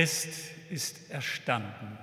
Christ 0.00 0.52
ist 0.70 1.10
erstanden. 1.10 1.98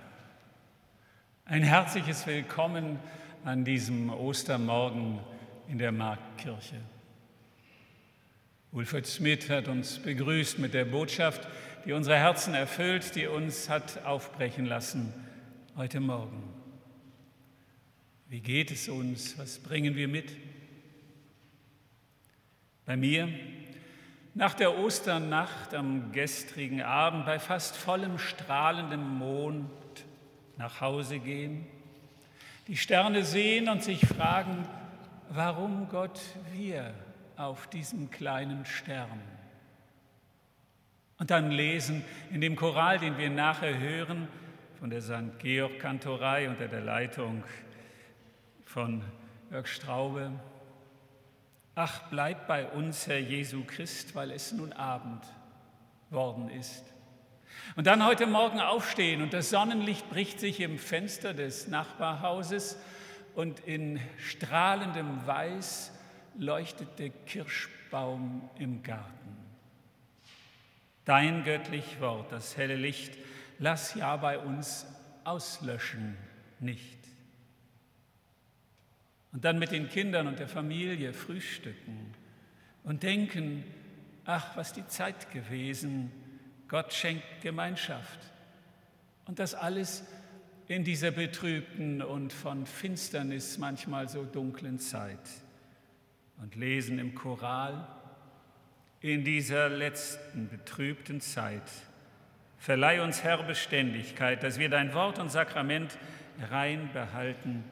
Ein 1.45 1.63
herzliches 1.63 2.27
Willkommen 2.27 2.99
an 3.43 3.65
diesem 3.65 4.11
Ostermorgen 4.11 5.17
in 5.67 5.79
der 5.79 5.91
Marktkirche. 5.91 6.75
Wilfried 8.71 9.07
Smith 9.07 9.49
hat 9.49 9.67
uns 9.67 9.97
begrüßt 9.97 10.59
mit 10.59 10.75
der 10.75 10.85
Botschaft, 10.85 11.47
die 11.85 11.93
unsere 11.93 12.17
Herzen 12.17 12.53
erfüllt, 12.53 13.15
die 13.15 13.25
uns 13.25 13.67
hat 13.67 14.05
aufbrechen 14.05 14.67
lassen 14.67 15.11
heute 15.75 15.99
Morgen. 15.99 16.43
Wie 18.29 18.41
geht 18.41 18.69
es 18.69 18.89
uns? 18.89 19.39
Was 19.39 19.57
bringen 19.57 19.95
wir 19.95 20.07
mit? 20.07 20.37
Bei 22.85 22.95
mir 22.95 23.27
nach 24.37 24.53
der 24.53 24.77
Osternacht 24.77 25.73
am 25.73 26.11
gestrigen 26.11 26.83
Abend 26.83 27.25
bei 27.25 27.39
fast 27.39 27.75
vollem 27.75 28.19
strahlendem 28.19 29.17
Mond 29.17 29.67
nach 30.57 30.79
Hause 30.79 31.17
gehen, 31.17 31.65
die 32.67 32.77
Sterne 32.77 33.23
sehen 33.23 33.67
und 33.67 33.83
sich 33.83 34.05
fragen, 34.05 34.67
warum 35.29 35.89
Gott 35.89 36.21
wir 36.53 36.93
auf 37.35 37.65
diesem 37.67 38.11
kleinen 38.11 38.63
Stern. 38.67 39.21
Und 41.17 41.31
dann 41.31 41.49
lesen 41.49 42.03
in 42.29 42.39
dem 42.39 42.55
Choral, 42.55 42.99
den 42.99 43.17
wir 43.17 43.31
nachher 43.31 43.79
hören, 43.79 44.27
von 44.79 44.91
der 44.91 45.01
St. 45.01 45.39
Georg 45.39 45.79
Kantorei 45.79 46.47
unter 46.47 46.67
der 46.67 46.81
Leitung 46.81 47.43
von 48.65 49.03
Jörg 49.49 49.65
Straube, 49.65 50.31
Ach, 51.79 52.01
bleib 52.09 52.47
bei 52.47 52.65
uns, 52.65 53.05
Herr 53.05 53.19
Jesu 53.19 53.63
Christ, 53.63 54.15
weil 54.15 54.31
es 54.31 54.51
nun 54.51 54.73
Abend 54.73 55.23
worden 56.09 56.49
ist. 56.49 56.83
Und 57.75 57.85
dann 57.85 58.03
heute 58.03 58.25
Morgen 58.25 58.59
aufstehen 58.59 59.21
und 59.21 59.31
das 59.31 59.51
Sonnenlicht 59.51 60.09
bricht 60.09 60.39
sich 60.39 60.59
im 60.59 60.79
Fenster 60.79 61.35
des 61.35 61.67
Nachbarhauses 61.67 62.79
und 63.35 63.59
in 63.59 63.99
strahlendem 64.17 65.27
Weiß 65.27 65.91
leuchtet 66.35 66.97
der 66.97 67.11
Kirschbaum 67.11 68.49
im 68.57 68.81
Garten. 68.81 69.37
Dein 71.05 71.43
göttlich 71.43 72.01
Wort, 72.01 72.31
das 72.31 72.57
helle 72.57 72.75
Licht, 72.75 73.13
lass 73.59 73.93
ja 73.93 74.17
bei 74.17 74.39
uns 74.39 74.87
auslöschen 75.25 76.17
nicht 76.59 77.06
und 79.37 79.45
dann 79.45 79.59
mit 79.59 79.71
den 79.71 79.87
Kindern 79.87 80.25
und 80.25 80.39
der 80.39 80.47
Familie 80.47 81.13
frühstücken 81.13 82.11
und 82.83 83.03
denken, 83.03 83.63
ach, 84.25 84.57
was 84.57 84.73
die 84.73 84.87
Zeit 84.87 85.31
gewesen, 85.31 86.11
Gott 86.67 86.91
schenkt 86.91 87.41
Gemeinschaft. 87.43 88.17
Und 89.25 89.37
das 89.37 89.53
alles 89.53 90.03
in 90.67 90.83
dieser 90.83 91.11
betrübten 91.11 92.01
und 92.01 92.33
von 92.33 92.65
Finsternis 92.65 93.59
manchmal 93.59 94.09
so 94.09 94.23
dunklen 94.23 94.79
Zeit. 94.79 95.19
Und 96.41 96.55
lesen 96.55 96.97
im 96.97 97.13
Choral, 97.13 97.87
in 99.01 99.23
dieser 99.23 99.69
letzten 99.69 100.49
betrübten 100.49 101.21
Zeit, 101.21 101.71
verleih 102.57 103.03
uns 103.03 103.23
Herr 103.23 103.43
Beständigkeit, 103.43 104.41
dass 104.41 104.57
wir 104.57 104.69
dein 104.69 104.95
Wort 104.95 105.19
und 105.19 105.29
Sakrament 105.29 105.95
rein 106.49 106.89
behalten 106.91 107.65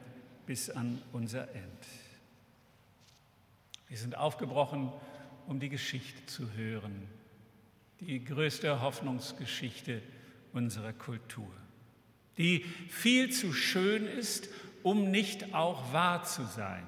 bis 0.46 0.70
an 0.70 1.02
unser 1.12 1.48
End. 1.54 1.86
Wir 3.88 3.98
sind 3.98 4.16
aufgebrochen, 4.16 4.92
um 5.46 5.60
die 5.60 5.68
Geschichte 5.68 6.24
zu 6.26 6.52
hören, 6.54 7.08
die 8.00 8.24
größte 8.24 8.80
Hoffnungsgeschichte 8.80 10.02
unserer 10.52 10.92
Kultur, 10.92 11.50
die 12.38 12.64
viel 12.88 13.30
zu 13.30 13.52
schön 13.52 14.06
ist, 14.06 14.48
um 14.82 15.10
nicht 15.10 15.54
auch 15.54 15.92
wahr 15.92 16.24
zu 16.24 16.44
sein. 16.44 16.86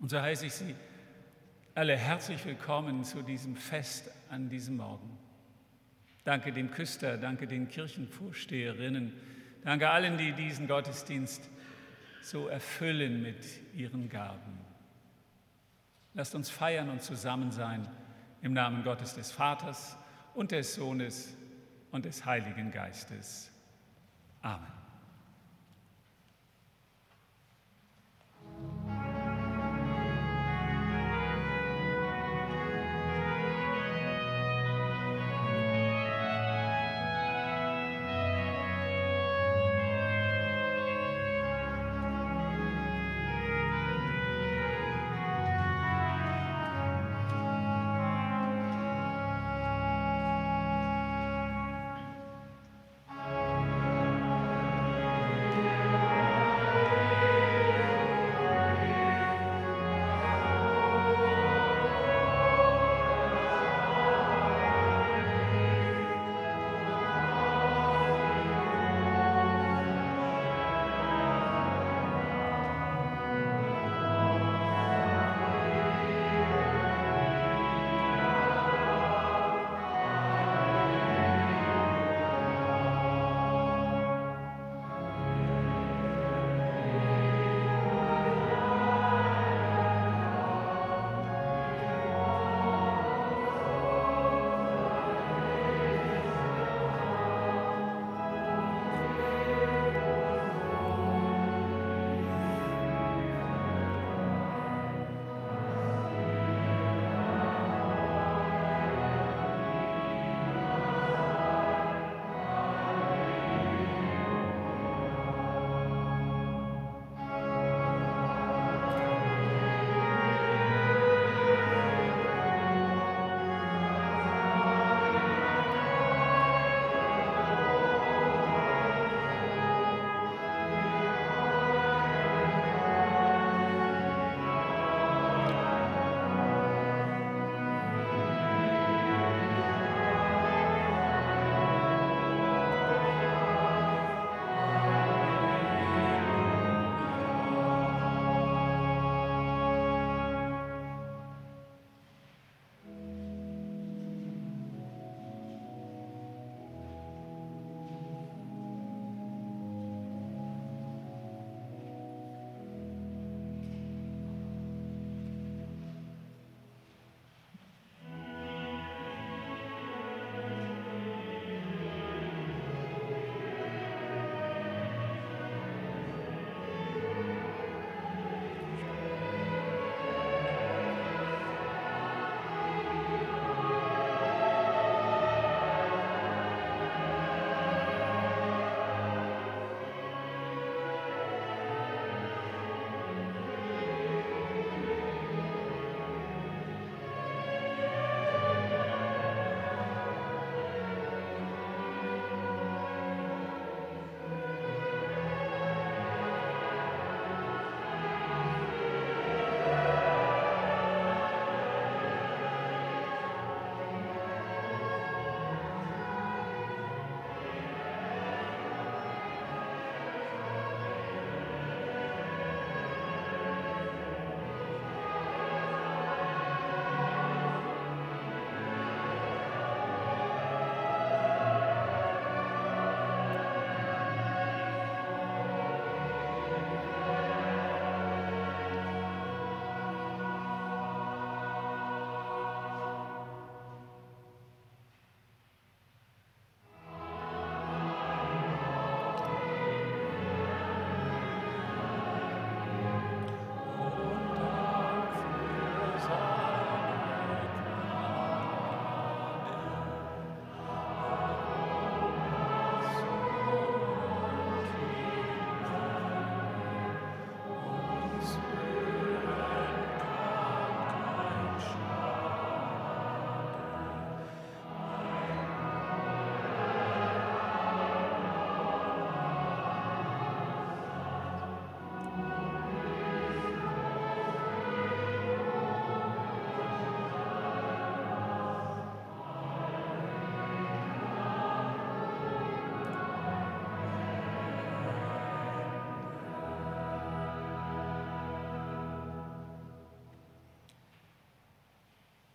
Und 0.00 0.10
so 0.10 0.20
heiße 0.20 0.46
ich 0.46 0.52
Sie 0.52 0.74
alle 1.74 1.96
herzlich 1.96 2.44
willkommen 2.44 3.02
zu 3.02 3.22
diesem 3.22 3.56
Fest 3.56 4.10
an 4.28 4.50
diesem 4.50 4.76
Morgen. 4.76 5.18
Danke 6.24 6.52
dem 6.52 6.70
Küster, 6.70 7.16
danke 7.16 7.46
den 7.46 7.68
Kirchenvorsteherinnen, 7.68 9.12
Danke 9.64 9.90
allen, 9.90 10.18
die 10.18 10.32
diesen 10.32 10.66
Gottesdienst 10.66 11.48
so 12.22 12.48
erfüllen 12.48 13.22
mit 13.22 13.44
ihren 13.74 14.08
Gaben. 14.08 14.58
Lasst 16.14 16.34
uns 16.34 16.50
feiern 16.50 16.90
und 16.90 17.02
zusammen 17.02 17.50
sein 17.52 17.88
im 18.42 18.52
Namen 18.52 18.82
Gottes 18.84 19.14
des 19.14 19.32
Vaters 19.32 19.96
und 20.34 20.50
des 20.50 20.74
Sohnes 20.74 21.36
und 21.90 22.04
des 22.04 22.24
Heiligen 22.24 22.70
Geistes. 22.70 23.50
Amen. 24.40 24.81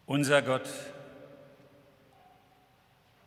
Unser 0.07 0.41
Gott, 0.41 0.69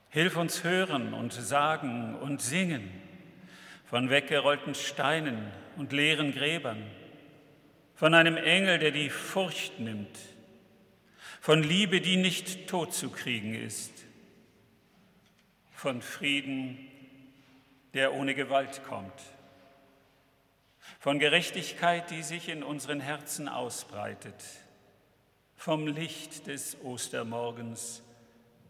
hilf 0.08 0.38
uns 0.38 0.64
hören 0.64 1.12
und 1.12 1.30
sagen 1.30 2.14
und 2.14 2.40
singen 2.40 2.90
von 3.84 4.08
weggerollten 4.08 4.74
Steinen 4.74 5.52
und 5.76 5.92
leeren 5.92 6.32
Gräbern, 6.32 6.82
von 7.94 8.14
einem 8.14 8.38
Engel, 8.38 8.78
der 8.78 8.92
die 8.92 9.10
Furcht 9.10 9.78
nimmt, 9.78 10.18
von 11.42 11.62
Liebe, 11.62 12.00
die 12.00 12.16
nicht 12.16 12.66
tot 12.66 12.94
zu 12.94 13.10
kriegen 13.10 13.54
ist, 13.54 13.92
von 15.72 16.00
Frieden, 16.00 16.78
der 17.92 18.14
ohne 18.14 18.34
Gewalt 18.34 18.80
kommt, 18.88 19.20
von 20.98 21.18
Gerechtigkeit, 21.18 22.10
die 22.10 22.22
sich 22.22 22.48
in 22.48 22.62
unseren 22.62 23.00
Herzen 23.00 23.50
ausbreitet, 23.50 24.42
vom 25.60 25.86
Licht 25.86 26.46
des 26.46 26.74
Ostermorgens, 26.82 28.02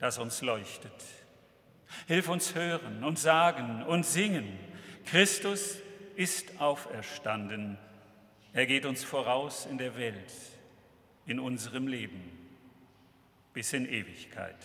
das 0.01 0.19
uns 0.19 0.43
leuchtet. 0.43 0.93
Hilf 2.09 2.29
uns 2.29 2.57
hören 2.57 3.05
und 3.05 3.17
sagen 3.17 3.85
und 3.85 4.05
singen, 4.05 4.59
Christus 5.05 5.77
ist 6.17 6.61
auferstanden. 6.61 7.79
Er 8.53 8.67
geht 8.67 8.87
uns 8.87 9.05
voraus 9.05 9.67
in 9.67 9.79
der 9.79 9.97
Welt, 9.97 10.33
in 11.27 11.39
unserem 11.39 11.87
Leben, 11.87 12.21
bis 13.53 13.73
in 13.73 13.87
Ewigkeit. 13.87 14.59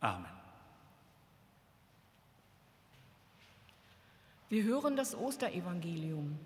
Amen. 0.00 0.26
Wir 4.50 4.64
hören 4.64 4.96
das 4.96 5.14
Osterevangelium. 5.14 6.38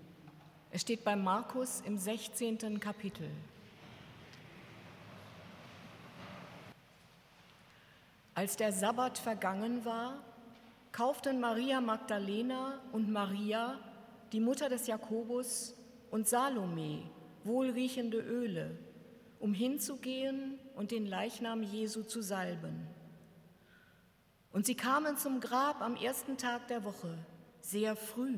Es 0.71 0.83
steht 0.83 1.03
bei 1.03 1.17
Markus 1.17 1.81
im 1.81 1.97
16. 1.97 2.79
Kapitel. 2.79 3.29
Als 8.35 8.57
der 8.57 8.71
Sabbat 8.71 9.17
vergangen 9.17 9.85
war, 9.85 10.23
kauften 10.91 11.39
Maria 11.39 11.81
Magdalena 11.81 12.79
und 12.91 13.11
Maria, 13.11 13.79
die 14.31 14.39
Mutter 14.39 14.69
des 14.69 14.87
Jakobus, 14.87 15.75
und 16.09 16.27
Salome 16.27 17.09
wohlriechende 17.43 18.19
Öle, 18.19 18.77
um 19.39 19.53
hinzugehen 19.53 20.59
und 20.75 20.91
den 20.91 21.05
Leichnam 21.05 21.63
Jesu 21.63 22.03
zu 22.03 22.21
salben. 22.21 22.87
Und 24.51 24.65
sie 24.65 24.75
kamen 24.75 25.17
zum 25.17 25.39
Grab 25.39 25.81
am 25.81 25.95
ersten 25.95 26.37
Tag 26.37 26.67
der 26.67 26.83
Woche 26.83 27.17
sehr 27.61 27.95
früh, 27.95 28.37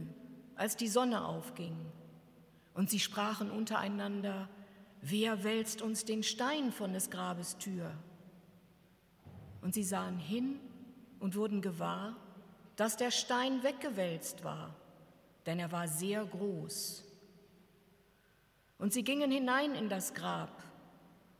als 0.56 0.78
die 0.78 0.88
Sonne 0.88 1.25
aufging. 1.25 1.75
Und 2.74 2.90
sie 2.90 3.00
sprachen 3.00 3.52
untereinander, 3.52 4.48
wer 5.02 5.44
wälzt 5.44 5.82
uns 5.82 6.06
den 6.06 6.24
Stein 6.24 6.72
von 6.72 6.94
des 6.94 7.10
Grabes 7.10 7.58
Tür? 7.58 7.92
Und 9.66 9.74
sie 9.74 9.84
sahen 9.84 10.20
hin 10.20 10.60
und 11.20 11.36
wurden 11.36 11.60
gewahr, 11.60 12.16
dass 12.76 12.98
der 12.98 13.10
Stein 13.10 13.64
weggewälzt 13.64 14.44
war, 14.44 14.76
denn 15.48 15.58
er 15.58 15.72
war 15.72 15.88
sehr 15.88 16.24
groß. 16.24 17.04
Und 18.78 18.94
sie 18.94 19.04
gingen 19.04 19.32
hinein 19.32 19.74
in 19.74 19.90
das 19.90 20.14
Grab 20.14 20.64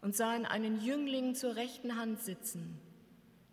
und 0.02 0.16
sahen 0.16 0.48
einen 0.48 0.82
Jüngling 0.82 1.36
zur 1.36 1.56
rechten 1.56 1.98
Hand 1.98 2.20
sitzen, 2.20 2.82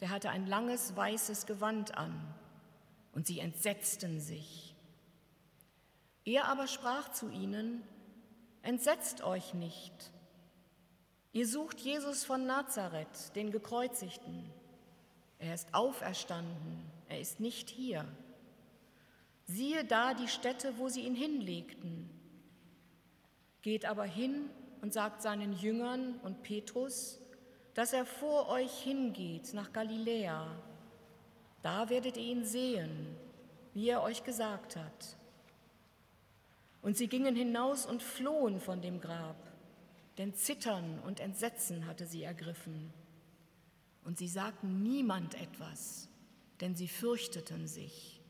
der 0.01 0.09
hatte 0.09 0.31
ein 0.31 0.47
langes 0.47 0.97
weißes 0.97 1.45
Gewand 1.45 1.99
an 1.99 2.35
und 3.13 3.27
sie 3.27 3.41
entsetzten 3.41 4.21
sich. 4.21 4.75
Er 6.25 6.49
aber 6.49 6.67
sprach 6.67 7.13
zu 7.13 7.29
ihnen, 7.29 7.83
Entsetzt 8.63 9.23
euch 9.23 9.53
nicht. 9.53 10.13
Ihr 11.33 11.47
sucht 11.47 11.79
Jesus 11.81 12.25
von 12.25 12.47
Nazareth, 12.47 13.37
den 13.37 13.51
Gekreuzigten. 13.51 14.62
Er 15.43 15.53
ist 15.53 15.69
auferstanden, 15.75 16.91
er 17.09 17.21
ist 17.21 17.39
nicht 17.39 17.69
hier. 17.69 18.07
Siehe 19.45 19.85
da 19.85 20.15
die 20.15 20.29
Stätte, 20.29 20.79
wo 20.79 20.89
sie 20.89 21.03
ihn 21.03 21.15
hinlegten. 21.15 22.09
Geht 23.61 23.85
aber 23.85 24.05
hin 24.05 24.49
und 24.81 24.95
sagt 24.95 25.21
seinen 25.21 25.53
Jüngern 25.53 26.19
und 26.23 26.43
Petrus, 26.43 27.21
dass 27.75 27.93
er 27.93 28.07
vor 28.07 28.49
euch 28.49 28.73
hingeht 28.83 29.53
nach 29.53 29.73
Galiläa 29.73 30.57
da 31.63 31.89
werdet 31.89 32.17
ihr 32.17 32.25
ihn 32.25 32.45
sehen, 32.45 33.17
wie 33.73 33.89
er 33.89 34.03
euch 34.03 34.25
gesagt 34.25 34.77
hat. 34.77 35.17
Und 36.83 36.97
sie 36.97 37.07
gingen 37.07 37.37
hinaus 37.37 37.87
und 37.87 38.03
flohen 38.03 38.61
von 38.61 38.83
dem 38.83 39.01
Grab, 39.01 39.37
denn 40.19 40.35
Zittern 40.35 40.99
und 41.07 41.21
Entsetzen 41.21 41.87
hatte 41.87 42.07
sie 42.07 42.25
ergriffen. 42.25 42.93
Und 44.05 44.19
sie 44.19 44.29
sagten 44.29 44.83
niemand 44.83 45.35
etwas, 45.35 46.09
denn 46.61 46.75
sie 46.75 46.89
fürchteten 46.89 47.67
sich. 47.67 48.22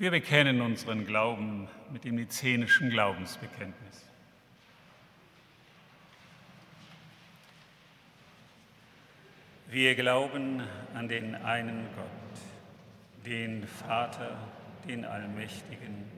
Wir 0.00 0.10
bekennen 0.10 0.62
unseren 0.62 1.04
Glauben 1.04 1.68
mit 1.92 2.04
dem 2.04 2.14
nizenischen 2.14 2.88
Glaubensbekenntnis. 2.88 4.06
Wir 9.68 9.94
glauben 9.94 10.62
an 10.94 11.06
den 11.06 11.34
einen 11.34 11.84
Gott, 11.94 13.26
den 13.26 13.66
Vater, 13.66 14.38
den 14.88 15.04
Allmächtigen, 15.04 16.10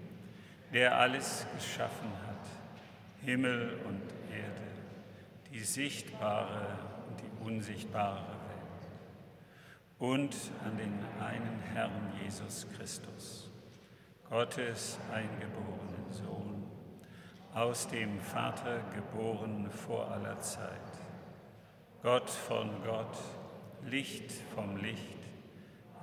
der 0.72 0.96
alles 0.96 1.44
geschaffen 1.56 2.12
hat, 2.28 3.26
Himmel 3.26 3.80
und 3.88 4.00
Erde, 4.32 4.62
die 5.52 5.58
sichtbare 5.58 6.78
und 7.08 7.20
die 7.20 7.44
unsichtbare 7.44 8.28
Welt, 8.28 8.88
und 9.98 10.36
an 10.64 10.76
den 10.76 11.00
einen 11.20 11.60
Herrn 11.74 12.12
Jesus 12.22 12.64
Christus 12.76 13.51
Gottes 14.32 14.98
eingeborenen 15.12 16.10
Sohn, 16.10 16.66
aus 17.52 17.86
dem 17.88 18.18
Vater 18.18 18.80
geboren 18.94 19.70
vor 19.70 20.10
aller 20.10 20.40
Zeit, 20.40 20.80
Gott 22.02 22.30
von 22.30 22.70
Gott, 22.82 23.14
Licht 23.84 24.32
vom 24.54 24.78
Licht, 24.78 25.18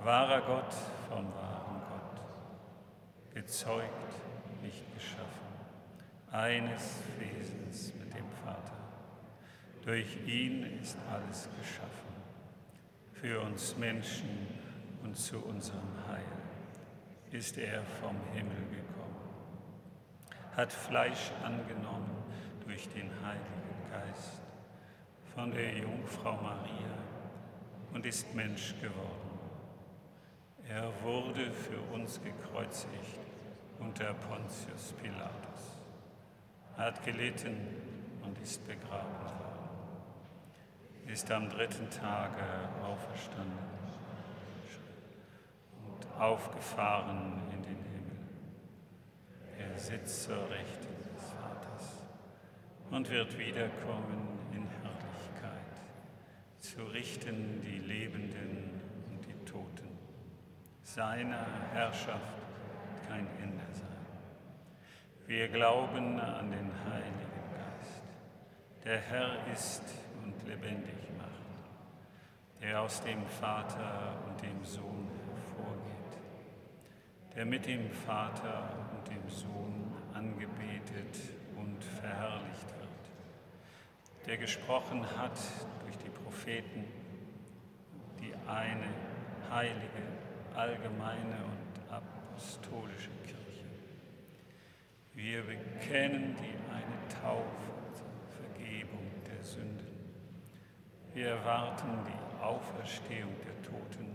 wahrer 0.04 0.42
Gott 0.42 0.72
vom 1.08 1.26
wahren 1.34 1.82
Gott, 1.88 3.34
gezeugt, 3.34 4.14
nicht 4.62 4.84
geschaffen, 4.94 5.48
eines 6.30 7.00
Wesens 7.18 7.92
mit 7.94 8.14
dem 8.14 8.30
Vater. 8.44 8.78
Durch 9.84 10.16
ihn 10.24 10.78
ist 10.80 10.96
alles 11.12 11.48
geschaffen, 11.58 12.14
für 13.12 13.40
uns 13.40 13.76
Menschen 13.76 14.46
und 15.02 15.16
zu 15.16 15.40
unserem 15.40 16.06
Heil 16.08 16.39
ist 17.32 17.58
er 17.58 17.82
vom 18.00 18.16
Himmel 18.34 18.66
gekommen, 18.70 19.16
hat 20.56 20.72
Fleisch 20.72 21.30
angenommen 21.44 22.10
durch 22.66 22.88
den 22.88 23.10
Heiligen 23.24 23.90
Geist, 23.90 24.42
von 25.34 25.52
der 25.52 25.78
Jungfrau 25.78 26.32
Maria 26.32 26.98
und 27.92 28.04
ist 28.04 28.34
Mensch 28.34 28.74
geworden. 28.80 29.38
Er 30.68 30.90
wurde 31.02 31.50
für 31.52 31.80
uns 31.92 32.20
gekreuzigt 32.22 33.18
unter 33.78 34.12
Pontius 34.14 34.92
Pilatus, 35.00 35.78
hat 36.76 37.04
gelitten 37.04 37.56
und 38.22 38.38
ist 38.40 38.66
begraben 38.66 39.24
worden, 39.24 39.70
ist 41.06 41.30
am 41.30 41.48
dritten 41.48 41.88
Tage 41.90 42.42
auferstanden 42.84 43.79
aufgefahren 46.20 47.40
in 47.50 47.62
den 47.62 47.82
Himmel. 47.82 48.18
Er 49.58 49.78
sitzt 49.78 50.24
zur 50.24 50.50
Rechten 50.50 50.94
des 51.14 51.30
Vaters 51.30 52.02
und 52.90 53.08
wird 53.08 53.38
wiederkommen 53.38 54.28
in 54.52 54.66
Herrlichkeit, 54.82 55.80
zu 56.60 56.82
richten 56.92 57.62
die 57.62 57.78
Lebenden 57.78 58.82
und 59.10 59.24
die 59.26 59.50
Toten. 59.50 59.88
Seiner 60.82 61.46
Herrschaft 61.72 62.34
kein 63.08 63.26
Ende 63.42 63.64
sein. 63.72 63.88
Wir 65.26 65.48
glauben 65.48 66.20
an 66.20 66.50
den 66.50 66.70
Heiligen 66.84 67.30
Geist, 67.54 68.02
der 68.84 68.98
Herr 68.98 69.46
ist 69.54 69.84
und 70.22 70.34
lebendig 70.46 70.96
macht, 71.16 72.60
der 72.60 72.82
aus 72.82 73.02
dem 73.02 73.24
Vater 73.26 74.18
und 74.26 74.42
dem 74.42 74.64
Sohn 74.64 75.09
der 77.40 77.46
mit 77.46 77.66
dem 77.66 77.90
Vater 77.90 78.68
und 78.92 79.08
dem 79.08 79.26
Sohn 79.30 79.94
angebetet 80.12 81.16
und 81.56 81.82
verherrlicht 81.82 82.68
wird, 82.78 84.26
der 84.26 84.36
gesprochen 84.36 85.06
hat 85.16 85.38
durch 85.82 85.96
die 85.96 86.10
Propheten, 86.10 86.84
die 88.20 88.34
eine 88.46 88.92
heilige, 89.50 90.02
allgemeine 90.54 91.38
und 91.46 91.90
apostolische 91.90 93.08
Kirche. 93.24 93.64
Wir 95.14 95.40
bekennen 95.42 96.36
die 96.36 96.70
eine 96.70 97.22
Taufe 97.22 97.72
zur 97.94 98.44
Vergebung 98.52 99.10
der 99.26 99.42
Sünden. 99.42 100.12
Wir 101.14 101.28
erwarten 101.28 102.04
die 102.06 102.42
Auferstehung 102.42 103.34
der 103.46 103.62
Toten 103.62 104.10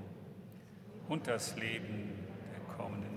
und 1.09 1.25
das 1.25 1.55
Leben 1.55 2.23
der 2.51 2.75
kommenden 2.75 3.14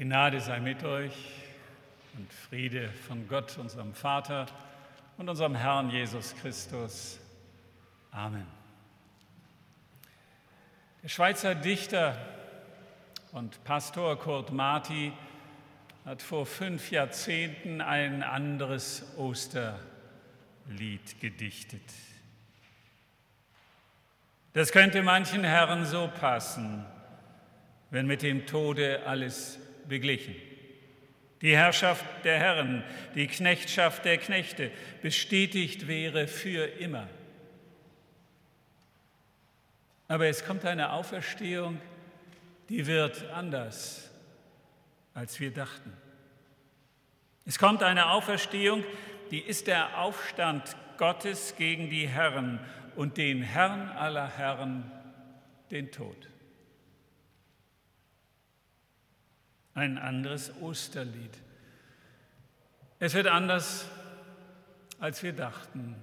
Gnade 0.00 0.40
sei 0.40 0.60
mit 0.60 0.82
euch 0.82 1.12
und 2.16 2.32
Friede 2.32 2.88
von 3.06 3.28
Gott, 3.28 3.58
unserem 3.58 3.92
Vater 3.92 4.46
und 5.18 5.28
unserem 5.28 5.54
Herrn 5.54 5.90
Jesus 5.90 6.34
Christus. 6.36 7.20
Amen. 8.10 8.46
Der 11.02 11.08
Schweizer 11.10 11.54
Dichter 11.54 12.16
und 13.32 13.62
Pastor 13.64 14.18
Kurt 14.18 14.52
Marti 14.52 15.12
hat 16.06 16.22
vor 16.22 16.46
fünf 16.46 16.90
Jahrzehnten 16.90 17.82
ein 17.82 18.22
anderes 18.22 19.04
Osterlied 19.18 21.20
gedichtet. 21.20 21.92
Das 24.54 24.72
könnte 24.72 25.02
manchen 25.02 25.44
Herren 25.44 25.84
so 25.84 26.08
passen, 26.08 26.86
wenn 27.90 28.06
mit 28.06 28.22
dem 28.22 28.46
Tode 28.46 29.02
alles 29.04 29.58
beglichen. 29.90 30.34
Die 31.42 31.54
Herrschaft 31.54 32.04
der 32.24 32.38
Herren, 32.38 32.84
die 33.14 33.26
Knechtschaft 33.26 34.06
der 34.06 34.16
Knechte 34.16 34.70
bestätigt 35.02 35.86
wäre 35.88 36.26
für 36.26 36.64
immer. 36.64 37.08
Aber 40.08 40.26
es 40.26 40.44
kommt 40.44 40.64
eine 40.64 40.92
Auferstehung, 40.92 41.80
die 42.68 42.86
wird 42.86 43.30
anders, 43.30 44.10
als 45.14 45.40
wir 45.40 45.50
dachten. 45.50 45.92
Es 47.46 47.58
kommt 47.58 47.82
eine 47.82 48.10
Auferstehung, 48.10 48.84
die 49.30 49.40
ist 49.40 49.66
der 49.66 49.98
Aufstand 49.98 50.76
Gottes 50.98 51.54
gegen 51.56 51.90
die 51.90 52.06
Herren 52.06 52.60
und 52.96 53.16
den 53.16 53.42
Herrn 53.42 53.88
aller 53.88 54.36
Herren, 54.36 54.90
den 55.70 55.90
Tod. 55.90 56.28
Ein 59.74 59.98
anderes 59.98 60.52
Osterlied. 60.60 61.36
Es 62.98 63.14
wird 63.14 63.28
anders, 63.28 63.88
als 64.98 65.22
wir 65.22 65.32
dachten. 65.32 65.96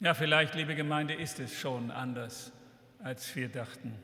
Ja, 0.00 0.14
vielleicht, 0.14 0.54
liebe 0.54 0.74
Gemeinde, 0.74 1.14
ist 1.14 1.40
es 1.40 1.58
schon 1.58 1.90
anders, 1.90 2.52
als 3.02 3.34
wir 3.36 3.48
dachten. 3.48 3.94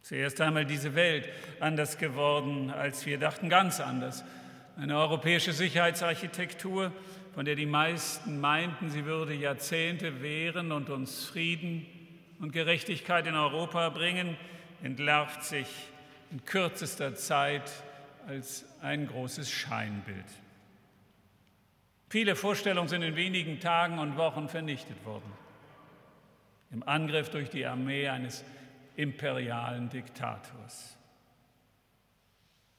Zuerst 0.00 0.40
einmal 0.40 0.64
diese 0.64 0.94
Welt 0.94 1.28
anders 1.60 1.98
geworden, 1.98 2.70
als 2.70 3.04
wir 3.04 3.18
dachten, 3.18 3.50
ganz 3.50 3.80
anders. 3.80 4.24
Eine 4.78 4.96
europäische 4.96 5.52
Sicherheitsarchitektur, 5.52 6.92
von 7.34 7.44
der 7.44 7.56
die 7.56 7.66
meisten 7.66 8.40
meinten, 8.40 8.88
sie 8.88 9.04
würde 9.04 9.34
Jahrzehnte 9.34 10.22
währen 10.22 10.72
und 10.72 10.88
uns 10.88 11.26
Frieden 11.26 11.84
und 12.38 12.52
Gerechtigkeit 12.52 13.26
in 13.26 13.34
Europa 13.34 13.90
bringen, 13.90 14.38
entlarvt 14.82 15.44
sich 15.44 15.68
in 16.30 16.44
kürzester 16.44 17.14
Zeit 17.14 17.70
als 18.26 18.64
ein 18.82 19.06
großes 19.06 19.50
Scheinbild. 19.50 20.26
Viele 22.10 22.36
Vorstellungen 22.36 22.88
sind 22.88 23.02
in 23.02 23.16
wenigen 23.16 23.60
Tagen 23.60 23.98
und 23.98 24.16
Wochen 24.16 24.48
vernichtet 24.48 25.04
worden. 25.04 25.30
Im 26.70 26.82
Angriff 26.86 27.30
durch 27.30 27.50
die 27.50 27.66
Armee 27.66 28.08
eines 28.08 28.44
imperialen 28.96 29.88
Diktators. 29.88 30.96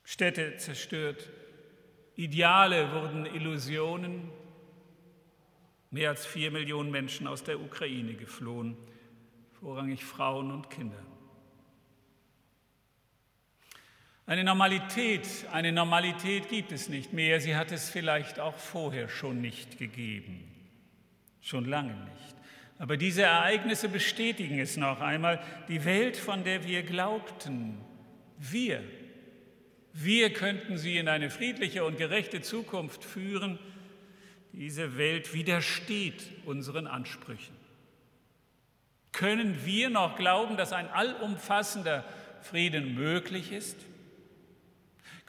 Städte 0.03 0.57
zerstört, 0.57 1.29
Ideale 2.15 2.91
wurden 2.91 3.25
Illusionen. 3.25 4.29
Mehr 5.91 6.09
als 6.09 6.25
vier 6.25 6.51
Millionen 6.51 6.91
Menschen 6.91 7.27
aus 7.27 7.43
der 7.43 7.59
Ukraine 7.59 8.13
geflohen, 8.13 8.75
vorrangig 9.59 10.03
Frauen 10.03 10.51
und 10.51 10.69
Kinder. 10.69 11.01
Eine 14.29 14.43
Normalität, 14.43 15.27
eine 15.51 15.71
Normalität 15.71 16.49
gibt 16.49 16.71
es 16.71 16.87
nicht 16.87 17.13
mehr. 17.13 17.41
Sie 17.41 17.55
hat 17.55 17.71
es 17.71 17.89
vielleicht 17.89 18.39
auch 18.39 18.55
vorher 18.55 19.09
schon 19.09 19.41
nicht 19.41 19.79
gegeben. 19.79 20.43
Schon 21.41 21.65
lange 21.65 21.95
nicht. 21.95 22.35
Aber 22.77 22.95
diese 22.95 23.23
Ereignisse 23.23 23.89
bestätigen 23.89 24.59
es 24.59 24.77
noch 24.77 25.01
einmal. 25.01 25.41
Die 25.67 25.83
Welt, 25.83 26.15
von 26.15 26.43
der 26.43 26.63
wir 26.63 26.83
glaubten, 26.83 27.79
wir, 28.37 28.83
wir 29.93 30.31
könnten 30.31 30.77
sie 30.77 30.97
in 30.97 31.07
eine 31.07 31.31
friedliche 31.31 31.83
und 31.83 31.97
gerechte 31.97 32.43
Zukunft 32.43 33.03
führen, 33.03 33.57
diese 34.53 34.95
Welt 34.99 35.33
widersteht 35.33 36.23
unseren 36.45 36.85
Ansprüchen. 36.85 37.55
Können 39.11 39.65
wir 39.65 39.89
noch 39.89 40.17
glauben, 40.17 40.55
dass 40.55 40.71
ein 40.71 40.87
allumfassender 40.87 42.05
Frieden 42.41 42.93
möglich 42.93 43.51
ist? 43.51 43.88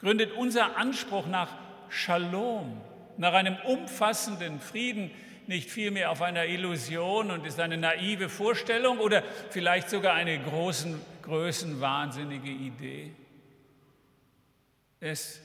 Gründet 0.01 0.33
unser 0.33 0.77
Anspruch 0.77 1.27
nach 1.27 1.49
Shalom, 1.89 2.81
nach 3.17 3.33
einem 3.33 3.55
umfassenden 3.65 4.59
Frieden, 4.59 5.11
nicht 5.47 5.69
vielmehr 5.69 6.11
auf 6.11 6.21
einer 6.21 6.45
Illusion 6.45 7.31
und 7.31 7.45
ist 7.45 7.59
eine 7.59 7.77
naive 7.77 8.29
Vorstellung 8.29 8.99
oder 8.99 9.23
vielleicht 9.49 9.89
sogar 9.89 10.13
eine 10.13 10.39
großen, 10.39 10.99
größenwahnsinnige 11.23 12.49
Idee. 12.49 13.11
Es 14.99 15.41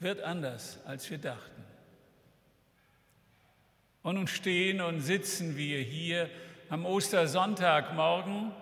wird 0.00 0.20
anders, 0.20 0.80
als 0.86 1.10
wir 1.10 1.18
dachten. 1.18 1.64
Und 4.02 4.16
nun 4.16 4.28
stehen 4.28 4.80
und 4.80 5.00
sitzen 5.00 5.56
wir 5.56 5.78
hier 5.80 6.30
am 6.68 6.84
Ostersonntagmorgen 6.84 8.52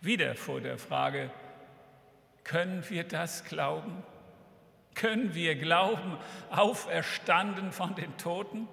wieder 0.00 0.34
vor 0.34 0.60
der 0.60 0.78
Frage, 0.78 1.30
können 2.44 2.84
wir 2.88 3.04
das 3.04 3.44
glauben? 3.44 4.02
Können 4.94 5.34
wir 5.34 5.56
glauben, 5.56 6.18
auferstanden 6.50 7.72
von 7.72 7.94
den 7.94 8.16
Toten? 8.16 8.68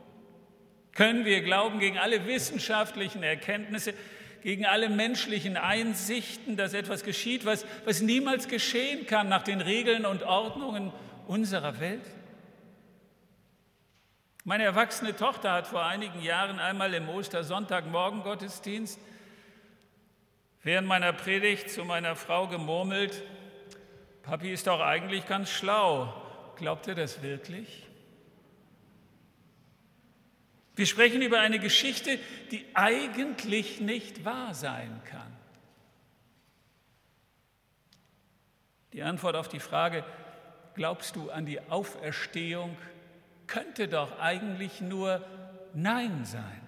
Können 0.93 1.25
wir 1.25 1.41
glauben 1.41 1.79
gegen 1.79 1.97
alle 1.97 2.27
wissenschaftlichen 2.27 3.23
Erkenntnisse, 3.23 3.93
gegen 4.43 4.65
alle 4.65 4.89
menschlichen 4.89 5.57
Einsichten, 5.57 6.57
dass 6.57 6.73
etwas 6.73 7.03
geschieht, 7.03 7.45
was, 7.45 7.65
was 7.85 8.01
niemals 8.01 8.47
geschehen 8.47 9.05
kann 9.07 9.29
nach 9.29 9.43
den 9.43 9.61
Regeln 9.61 10.05
und 10.05 10.23
Ordnungen 10.23 10.91
unserer 11.27 11.79
Welt? 11.79 12.05
Meine 14.43 14.63
erwachsene 14.63 15.15
Tochter 15.15 15.53
hat 15.53 15.67
vor 15.67 15.85
einigen 15.85 16.21
Jahren 16.21 16.59
einmal 16.59 16.93
im 16.93 17.07
Ostersonntagmorgen-Gottesdienst 17.09 18.99
während 20.63 20.87
meiner 20.87 21.13
Predigt 21.13 21.69
zu 21.69 21.85
meiner 21.85 22.15
Frau 22.15 22.47
gemurmelt, 22.47 23.23
Papi 24.23 24.51
ist 24.51 24.67
doch 24.67 24.79
eigentlich 24.79 25.25
ganz 25.27 25.49
schlau. 25.49 26.13
Glaubt 26.55 26.87
er 26.87 26.95
das 26.95 27.21
wirklich? 27.21 27.87
Wir 30.75 30.85
sprechen 30.85 31.21
über 31.21 31.39
eine 31.39 31.59
Geschichte, 31.59 32.17
die 32.51 32.65
eigentlich 32.73 33.81
nicht 33.81 34.25
wahr 34.25 34.53
sein 34.53 35.01
kann. 35.05 35.35
Die 38.93 39.03
Antwort 39.03 39.35
auf 39.35 39.47
die 39.47 39.59
Frage, 39.59 40.03
glaubst 40.75 41.15
du 41.15 41.29
an 41.29 41.45
die 41.45 41.59
Auferstehung, 41.59 42.77
könnte 43.47 43.87
doch 43.87 44.19
eigentlich 44.19 44.81
nur 44.81 45.25
Nein 45.73 46.25
sein. 46.25 46.60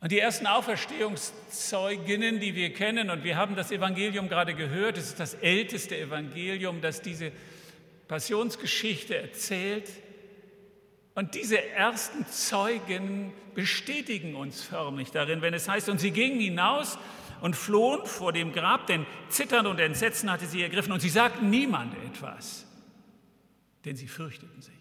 Und 0.00 0.12
die 0.12 0.20
ersten 0.20 0.46
Auferstehungszeuginnen, 0.46 2.38
die 2.38 2.54
wir 2.54 2.72
kennen, 2.72 3.10
und 3.10 3.24
wir 3.24 3.36
haben 3.36 3.56
das 3.56 3.72
Evangelium 3.72 4.28
gerade 4.28 4.54
gehört, 4.54 4.96
es 4.96 5.08
ist 5.08 5.20
das 5.20 5.34
älteste 5.34 5.98
Evangelium, 5.98 6.80
das 6.80 7.02
diese 7.02 7.32
Passionsgeschichte 8.06 9.16
erzählt. 9.16 9.90
Und 11.16 11.34
diese 11.34 11.60
ersten 11.70 12.24
Zeugen 12.26 13.32
bestätigen 13.56 14.36
uns 14.36 14.62
förmlich 14.62 15.10
darin, 15.10 15.42
wenn 15.42 15.52
es 15.52 15.68
heißt, 15.68 15.88
und 15.88 15.98
sie 15.98 16.12
gingen 16.12 16.38
hinaus 16.38 16.96
und 17.40 17.56
flohen 17.56 18.06
vor 18.06 18.32
dem 18.32 18.52
Grab, 18.52 18.86
denn 18.86 19.04
Zittern 19.28 19.66
und 19.66 19.80
Entsetzen 19.80 20.30
hatte 20.30 20.46
sie 20.46 20.62
ergriffen, 20.62 20.92
und 20.92 21.00
sie 21.00 21.08
sagten 21.08 21.50
niemand 21.50 21.92
etwas, 22.04 22.66
denn 23.84 23.96
sie 23.96 24.06
fürchteten 24.06 24.62
sich. 24.62 24.77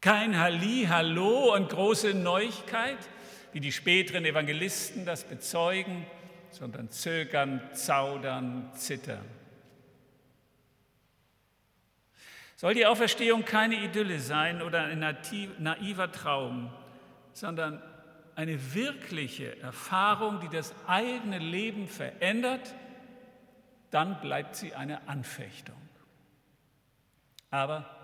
Kein 0.00 0.38
Halli, 0.38 0.86
Hallo 0.88 1.54
und 1.54 1.68
große 1.68 2.14
Neuigkeit, 2.14 2.96
wie 3.52 3.60
die 3.60 3.70
späteren 3.70 4.24
Evangelisten 4.24 5.04
das 5.04 5.24
bezeugen, 5.24 6.06
sondern 6.50 6.88
zögern, 6.88 7.60
zaudern, 7.74 8.70
zittern. 8.74 9.26
Soll 12.56 12.72
die 12.72 12.86
Auferstehung 12.86 13.44
keine 13.44 13.74
Idylle 13.74 14.20
sein 14.20 14.62
oder 14.62 14.84
ein 14.84 15.00
naiver 15.58 16.10
Traum, 16.10 16.72
sondern 17.34 17.82
eine 18.36 18.74
wirkliche 18.74 19.60
Erfahrung, 19.60 20.40
die 20.40 20.48
das 20.48 20.74
eigene 20.86 21.38
Leben 21.38 21.88
verändert, 21.88 22.74
dann 23.90 24.18
bleibt 24.22 24.56
sie 24.56 24.74
eine 24.74 25.06
Anfechtung. 25.08 25.76
Aber 27.50 27.99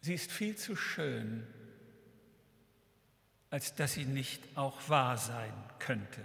Sie 0.00 0.14
ist 0.14 0.30
viel 0.30 0.56
zu 0.56 0.76
schön, 0.76 1.46
als 3.50 3.74
dass 3.74 3.94
sie 3.94 4.04
nicht 4.04 4.42
auch 4.56 4.88
wahr 4.88 5.16
sein 5.16 5.52
könnte. 5.78 6.24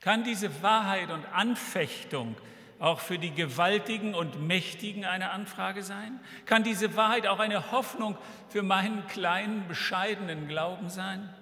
Kann 0.00 0.24
diese 0.24 0.62
Wahrheit 0.62 1.10
und 1.10 1.24
Anfechtung 1.26 2.36
auch 2.80 2.98
für 2.98 3.18
die 3.18 3.30
Gewaltigen 3.30 4.14
und 4.14 4.44
Mächtigen 4.44 5.04
eine 5.04 5.30
Anfrage 5.30 5.84
sein? 5.84 6.18
Kann 6.46 6.64
diese 6.64 6.96
Wahrheit 6.96 7.28
auch 7.28 7.38
eine 7.38 7.70
Hoffnung 7.70 8.18
für 8.48 8.62
meinen 8.62 9.06
kleinen, 9.06 9.68
bescheidenen 9.68 10.48
Glauben 10.48 10.90
sein? 10.90 11.32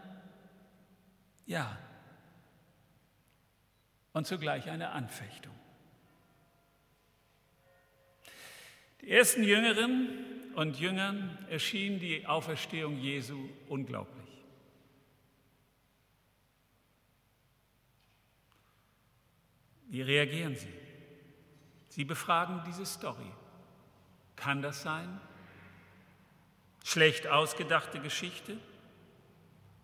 Ja. 1.46 1.78
Und 4.12 4.26
zugleich 4.26 4.68
eine 4.68 4.90
Anfechtung. 4.90 5.49
Die 9.02 9.10
ersten 9.10 9.42
Jüngerinnen 9.42 10.52
und 10.54 10.78
Jüngern 10.78 11.38
erschien 11.48 11.98
die 12.00 12.26
Auferstehung 12.26 12.98
Jesu 12.98 13.48
unglaublich. 13.68 14.20
Wie 19.88 20.02
reagieren 20.02 20.54
sie? 20.54 20.72
Sie 21.88 22.04
befragen 22.04 22.62
diese 22.66 22.86
Story. 22.86 23.30
Kann 24.36 24.62
das 24.62 24.82
sein? 24.82 25.20
Schlecht 26.84 27.26
ausgedachte 27.26 27.98
Geschichte? 28.00 28.56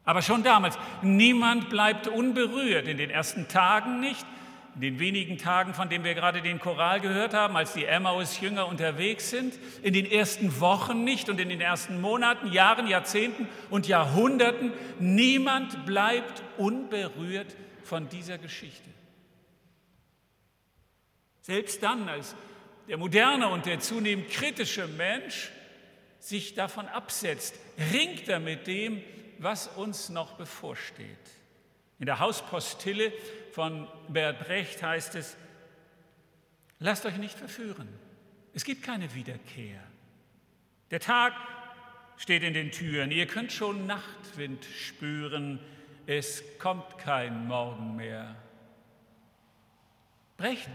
Aber 0.05 0.23
schon 0.23 0.45
damals, 0.45 0.79
niemand 1.03 1.69
bleibt 1.69 2.07
unberührt, 2.07 2.87
in 2.87 2.97
den 2.97 3.11
ersten 3.11 3.49
Tagen 3.49 3.99
nicht, 3.99 4.25
in 4.77 4.83
den 4.83 4.99
wenigen 4.99 5.39
Tagen, 5.39 5.73
von 5.73 5.89
denen 5.89 6.05
wir 6.05 6.15
gerade 6.15 6.43
den 6.43 6.61
Choral 6.61 7.01
gehört 7.01 7.33
haben, 7.33 7.57
als 7.57 7.73
die 7.73 7.87
Emmaus-Jünger 7.87 8.69
unterwegs 8.69 9.31
sind, 9.31 9.59
in 9.83 9.95
den 9.95 10.05
ersten 10.05 10.61
Wochen 10.61 11.03
nicht 11.03 11.31
und 11.31 11.41
in 11.41 11.49
den 11.49 11.63
ersten 11.63 11.99
Monaten, 11.99 12.53
Jahren, 12.53 12.87
Jahrzehnten 12.87 13.49
und 13.71 13.89
Jahrhunderten, 13.89 14.75
niemand 14.99 15.87
bleibt 15.87 16.43
unberührt 16.59 17.57
von 17.85 18.11
dieser 18.11 18.37
Geschichte. 18.37 18.91
Selbst 21.41 21.83
dann, 21.83 22.07
als 22.11 22.37
der 22.87 22.99
moderne 22.99 23.49
und 23.49 23.65
der 23.65 23.81
zunehmend 23.81 24.29
kritische 24.29 24.87
Mensch 24.89 25.53
sich 26.21 26.55
davon 26.55 26.87
absetzt, 26.89 27.55
ringt 27.95 28.29
er 28.29 28.41
mit 28.41 28.67
dem, 28.67 29.03
was 29.39 29.69
uns 29.69 30.11
noch 30.11 30.33
bevorsteht. 30.33 31.07
In 31.99 32.05
der 32.05 32.19
Hauspostille 32.19 33.11
von 33.57 33.89
Bert 34.09 34.41
Brecht 34.41 34.83
heißt 34.83 35.15
es, 35.15 35.35
lasst 36.79 37.07
euch 37.07 37.17
nicht 37.17 37.39
verführen, 37.39 37.89
es 38.53 38.65
gibt 38.65 38.83
keine 38.83 39.15
Wiederkehr. 39.15 39.81
Der 40.91 41.01
Tag 41.01 41.33
steht 42.19 42.43
in 42.43 42.53
den 42.53 42.71
Türen, 42.71 43.11
ihr 43.11 43.27
könnt 43.27 43.51
schon 43.53 43.87
Nachtwind 43.87 44.63
spüren, 44.67 45.59
es 46.07 46.45
kommt 46.59 46.99
kein 46.99 47.47
Morgen 47.47 47.97
mehr. 47.97 48.37
Brecht 50.37 50.69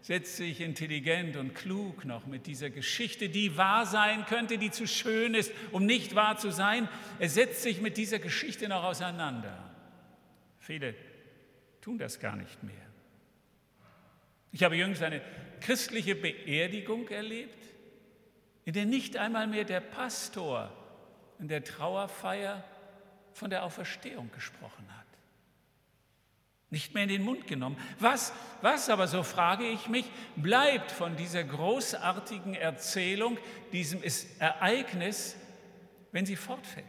setzt 0.00 0.38
sich 0.38 0.60
intelligent 0.60 1.36
und 1.36 1.54
klug 1.54 2.04
noch 2.04 2.26
mit 2.26 2.48
dieser 2.48 2.70
Geschichte, 2.70 3.28
die 3.28 3.56
wahr 3.56 3.86
sein 3.86 4.26
könnte, 4.26 4.58
die 4.58 4.72
zu 4.72 4.88
schön 4.88 5.36
ist, 5.36 5.52
um 5.70 5.86
nicht 5.86 6.16
wahr 6.16 6.36
zu 6.36 6.50
sein. 6.50 6.88
Er 7.20 7.28
setzt 7.28 7.62
sich 7.62 7.80
mit 7.80 7.96
dieser 7.96 8.18
Geschichte 8.18 8.68
noch 8.68 8.82
auseinander. 8.82 9.72
Viele 10.58 10.96
tun 11.88 11.96
das 11.96 12.20
gar 12.20 12.36
nicht 12.36 12.62
mehr. 12.62 12.74
Ich 14.52 14.62
habe 14.62 14.76
jüngst 14.76 15.02
eine 15.02 15.22
christliche 15.62 16.14
Beerdigung 16.14 17.08
erlebt, 17.08 17.64
in 18.66 18.74
der 18.74 18.84
nicht 18.84 19.16
einmal 19.16 19.46
mehr 19.46 19.64
der 19.64 19.80
Pastor 19.80 20.70
in 21.38 21.48
der 21.48 21.64
Trauerfeier 21.64 22.62
von 23.32 23.48
der 23.48 23.64
Auferstehung 23.64 24.30
gesprochen 24.32 24.84
hat 24.98 25.06
nicht 26.70 26.92
mehr 26.92 27.04
in 27.04 27.08
den 27.08 27.24
Mund 27.24 27.46
genommen. 27.46 27.78
Was, 27.98 28.30
was 28.60 28.90
aber, 28.90 29.08
so 29.08 29.22
frage 29.22 29.66
ich 29.66 29.88
mich, 29.88 30.04
bleibt 30.36 30.92
von 30.92 31.16
dieser 31.16 31.42
großartigen 31.42 32.54
Erzählung, 32.54 33.38
diesem 33.72 34.02
Ereignis, 34.38 35.34
wenn 36.12 36.26
sie 36.26 36.36
fortfällt, 36.36 36.84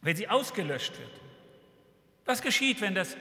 wenn 0.00 0.16
sie 0.16 0.28
ausgelöscht 0.28 0.98
wird? 0.98 1.29
Was 2.30 2.42
geschieht, 2.42 2.80
wenn 2.80 2.94
das 2.94 3.16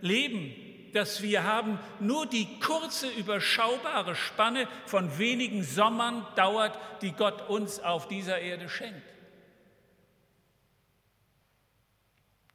Leben, 0.00 0.52
das 0.92 1.22
wir 1.22 1.44
haben, 1.44 1.78
nur 2.00 2.26
die 2.26 2.58
kurze, 2.58 3.08
überschaubare 3.08 4.16
Spanne 4.16 4.66
von 4.84 5.16
wenigen 5.16 5.62
Sommern 5.62 6.26
dauert, 6.34 6.76
die 7.00 7.12
Gott 7.12 7.48
uns 7.48 7.78
auf 7.78 8.08
dieser 8.08 8.40
Erde 8.40 8.68
schenkt? 8.68 9.06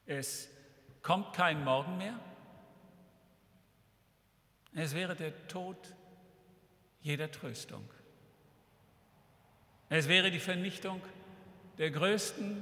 Es 0.06 0.50
Kommt 1.02 1.32
kein 1.32 1.64
Morgen 1.64 1.98
mehr? 1.98 2.20
Es 4.74 4.94
wäre 4.94 5.16
der 5.16 5.48
Tod 5.48 5.78
jeder 7.00 7.32
Tröstung. 7.32 7.90
Es 9.88 10.10
wäre 10.10 10.32
die 10.32 10.40
Vernichtung 10.40 11.02
der 11.78 11.92
größten, 11.92 12.62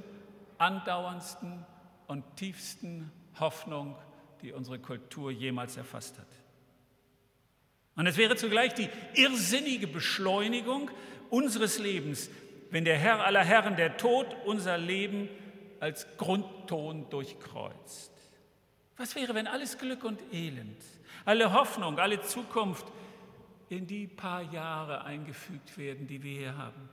andauerndsten 0.58 1.66
und 2.06 2.36
tiefsten 2.36 3.10
Hoffnung, 3.38 3.96
die 4.42 4.52
unsere 4.52 4.78
Kultur 4.78 5.30
jemals 5.30 5.76
erfasst 5.76 6.18
hat. 6.18 6.26
Und 7.96 8.06
es 8.06 8.16
wäre 8.16 8.36
zugleich 8.36 8.74
die 8.74 8.88
irrsinnige 9.14 9.86
Beschleunigung 9.86 10.90
unseres 11.30 11.78
Lebens, 11.78 12.30
wenn 12.70 12.84
der 12.84 12.98
Herr 12.98 13.24
aller 13.24 13.44
Herren, 13.44 13.76
der 13.76 13.96
Tod, 13.96 14.26
unser 14.46 14.78
Leben 14.78 15.28
als 15.80 16.06
Grundton 16.16 17.10
durchkreuzt. 17.10 18.12
Was 18.96 19.14
wäre, 19.14 19.34
wenn 19.34 19.46
alles 19.46 19.78
Glück 19.78 20.04
und 20.04 20.20
Elend, 20.32 20.80
alle 21.24 21.52
Hoffnung, 21.52 21.98
alle 21.98 22.20
Zukunft 22.22 22.86
in 23.68 23.86
die 23.86 24.06
paar 24.06 24.42
Jahre 24.42 25.04
eingefügt 25.04 25.76
werden, 25.76 26.06
die 26.06 26.22
wir 26.22 26.38
hier 26.38 26.56
haben? 26.56 26.88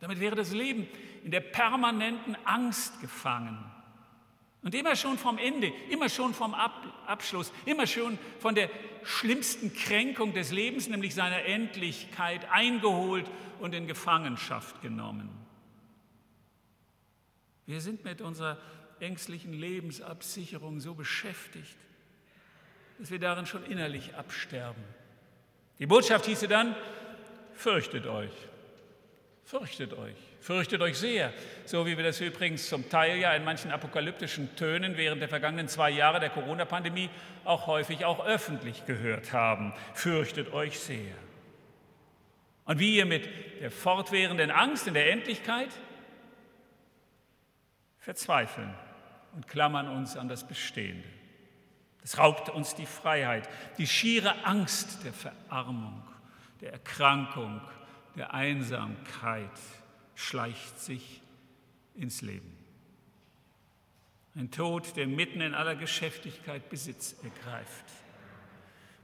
Damit 0.00 0.18
wäre 0.18 0.34
das 0.34 0.52
Leben 0.52 0.88
in 1.24 1.30
der 1.30 1.40
permanenten 1.40 2.36
Angst 2.44 3.00
gefangen. 3.00 3.71
Und 4.62 4.74
immer 4.74 4.94
schon 4.94 5.18
vom 5.18 5.38
Ende, 5.38 5.72
immer 5.90 6.08
schon 6.08 6.34
vom 6.34 6.54
Ab 6.54 6.86
Abschluss, 7.06 7.52
immer 7.66 7.86
schon 7.86 8.18
von 8.38 8.54
der 8.54 8.70
schlimmsten 9.02 9.74
Kränkung 9.74 10.32
des 10.34 10.52
Lebens, 10.52 10.88
nämlich 10.88 11.14
seiner 11.14 11.44
Endlichkeit, 11.44 12.48
eingeholt 12.50 13.28
und 13.58 13.74
in 13.74 13.88
Gefangenschaft 13.88 14.80
genommen. 14.80 15.28
Wir 17.66 17.80
sind 17.80 18.04
mit 18.04 18.20
unserer 18.20 18.58
ängstlichen 19.00 19.52
Lebensabsicherung 19.52 20.78
so 20.78 20.94
beschäftigt, 20.94 21.76
dass 22.98 23.10
wir 23.10 23.18
darin 23.18 23.46
schon 23.46 23.64
innerlich 23.66 24.14
absterben. 24.14 24.82
Die 25.80 25.86
Botschaft 25.86 26.26
hieße 26.26 26.46
dann, 26.46 26.76
fürchtet 27.54 28.06
euch, 28.06 28.32
fürchtet 29.44 29.92
euch, 29.94 30.16
fürchtet 30.42 30.82
euch 30.82 30.98
sehr, 30.98 31.32
so 31.64 31.86
wie 31.86 31.96
wir 31.96 32.04
das 32.04 32.20
übrigens 32.20 32.68
zum 32.68 32.88
Teil 32.90 33.18
ja 33.18 33.32
in 33.34 33.44
manchen 33.44 33.70
apokalyptischen 33.70 34.54
Tönen 34.56 34.96
während 34.96 35.22
der 35.22 35.28
vergangenen 35.28 35.68
zwei 35.68 35.90
Jahre 35.90 36.20
der 36.20 36.30
Corona-Pandemie 36.30 37.08
auch 37.44 37.66
häufig 37.68 38.04
auch 38.04 38.26
öffentlich 38.26 38.84
gehört 38.84 39.32
haben. 39.32 39.72
Fürchtet 39.94 40.52
euch 40.52 40.78
sehr. 40.78 41.14
Und 42.64 42.78
wie 42.78 42.96
ihr 42.96 43.06
mit 43.06 43.28
der 43.60 43.70
fortwährenden 43.70 44.50
Angst 44.50 44.86
in 44.86 44.94
der 44.94 45.10
Endlichkeit 45.10 45.70
verzweifeln 47.98 48.74
und 49.34 49.46
klammern 49.46 49.88
uns 49.88 50.16
an 50.16 50.28
das 50.28 50.46
Bestehende. 50.46 51.08
Das 52.00 52.18
raubt 52.18 52.48
uns 52.48 52.74
die 52.74 52.86
Freiheit, 52.86 53.48
die 53.78 53.86
schiere 53.86 54.44
Angst 54.44 55.04
der 55.04 55.12
Verarmung, 55.12 56.02
der 56.60 56.72
Erkrankung, 56.72 57.60
der 58.16 58.34
Einsamkeit 58.34 59.48
schleicht 60.22 60.78
sich 60.80 61.20
ins 61.94 62.22
Leben. 62.22 62.56
Ein 64.34 64.50
Tod, 64.50 64.96
der 64.96 65.06
mitten 65.06 65.40
in 65.40 65.54
aller 65.54 65.76
Geschäftigkeit 65.76 66.70
Besitz 66.70 67.16
ergreift. 67.22 67.84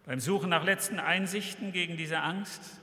Beim 0.07 0.21
Suchen 0.21 0.49
nach 0.49 0.65
letzten 0.65 0.99
Einsichten 0.99 1.73
gegen 1.73 1.99
diese 1.99 2.21
Angst 2.21 2.81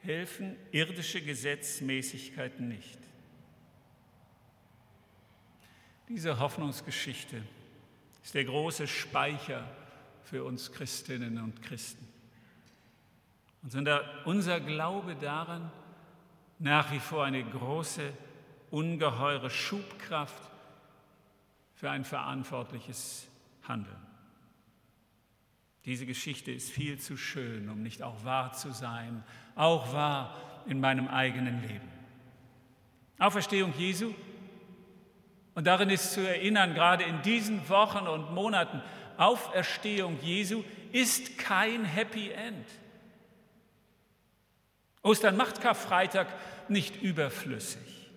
helfen 0.00 0.56
irdische 0.72 1.20
Gesetzmäßigkeiten 1.20 2.66
nicht. 2.66 2.98
Diese 6.08 6.40
Hoffnungsgeschichte 6.40 7.42
ist 8.24 8.34
der 8.34 8.44
große 8.44 8.88
Speicher 8.88 9.68
für 10.24 10.42
uns 10.42 10.72
Christinnen 10.72 11.38
und 11.38 11.62
Christen. 11.62 12.08
Und 13.62 13.76
unser 14.24 14.60
Glaube 14.60 15.14
daran 15.14 15.70
nach 16.58 16.90
wie 16.92 16.98
vor 17.00 17.24
eine 17.24 17.42
große, 17.44 18.12
ungeheure 18.70 19.50
Schubkraft 19.50 20.42
für 21.74 21.90
ein 21.90 22.04
verantwortliches 22.04 23.28
Handeln. 23.66 23.96
Diese 25.84 26.04
Geschichte 26.04 26.50
ist 26.50 26.70
viel 26.70 26.98
zu 26.98 27.16
schön, 27.16 27.68
um 27.70 27.82
nicht 27.82 28.02
auch 28.02 28.24
wahr 28.24 28.52
zu 28.52 28.72
sein, 28.72 29.24
auch 29.54 29.92
wahr 29.92 30.36
in 30.66 30.80
meinem 30.80 31.08
eigenen 31.08 31.62
Leben. 31.62 31.88
Auferstehung 33.18 33.72
Jesu 33.76 34.12
Und 35.54 35.66
darin 35.66 35.90
ist 35.90 36.12
zu 36.12 36.20
erinnern, 36.20 36.74
gerade 36.74 37.04
in 37.04 37.20
diesen 37.22 37.68
Wochen 37.68 38.06
und 38.06 38.32
Monaten, 38.32 38.80
Auferstehung 39.16 40.16
Jesu 40.22 40.62
ist 40.92 41.36
kein 41.36 41.84
Happy 41.84 42.30
End. 42.30 42.66
Ostern 45.02 45.36
macht 45.36 45.60
Karfreitag 45.60 46.28
nicht 46.68 47.00
überflüssig. 47.02 48.10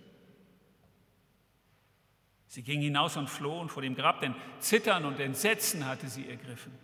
Sie 2.47 2.63
ging 2.63 2.81
hinaus 2.81 3.15
und 3.15 3.29
flohen 3.29 3.69
vor 3.69 3.81
dem 3.81 3.95
Grab, 3.95 4.19
denn 4.19 4.35
Zittern 4.59 5.05
und 5.05 5.19
Entsetzen 5.19 5.85
hatte 5.85 6.09
sie 6.09 6.29
ergriffen. 6.29 6.77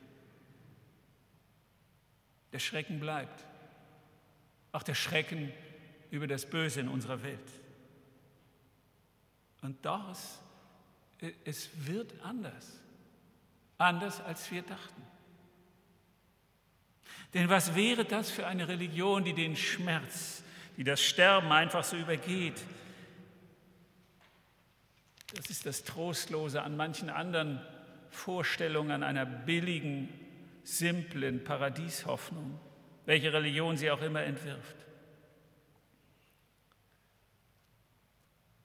Der 2.53 2.59
Schrecken 2.59 2.99
bleibt, 3.01 3.45
auch 4.71 4.83
der 4.83 4.95
Schrecken 4.95 5.51
über 6.09 6.25
das 6.25 6.45
Böse 6.45 6.79
in 6.79 6.87
unserer 6.87 7.21
Welt. 7.21 7.51
Und 9.61 9.85
doch, 9.85 10.15
es 11.43 11.69
wird 11.85 12.13
anders, 12.23 12.79
anders 13.77 14.21
als 14.21 14.49
wir 14.51 14.61
dachten. 14.61 15.01
Denn 17.33 17.49
was 17.49 17.75
wäre 17.75 18.05
das 18.05 18.31
für 18.31 18.47
eine 18.47 18.67
Religion, 18.67 19.23
die 19.23 19.33
den 19.33 19.55
Schmerz, 19.55 20.43
die 20.77 20.83
das 20.83 21.01
Sterben 21.01 21.51
einfach 21.51 21.83
so 21.83 21.97
übergeht? 21.97 22.61
Das 25.35 25.49
ist 25.49 25.65
das 25.65 25.83
Trostlose 25.83 26.61
an 26.63 26.77
manchen 26.77 27.09
anderen 27.09 27.61
Vorstellungen 28.09 29.03
einer 29.03 29.25
billigen, 29.25 30.09
simplen 30.63 31.43
Paradieshoffnung, 31.43 32.59
welche 33.05 33.31
Religion 33.31 33.77
sie 33.77 33.91
auch 33.91 34.01
immer 34.01 34.23
entwirft. 34.23 34.75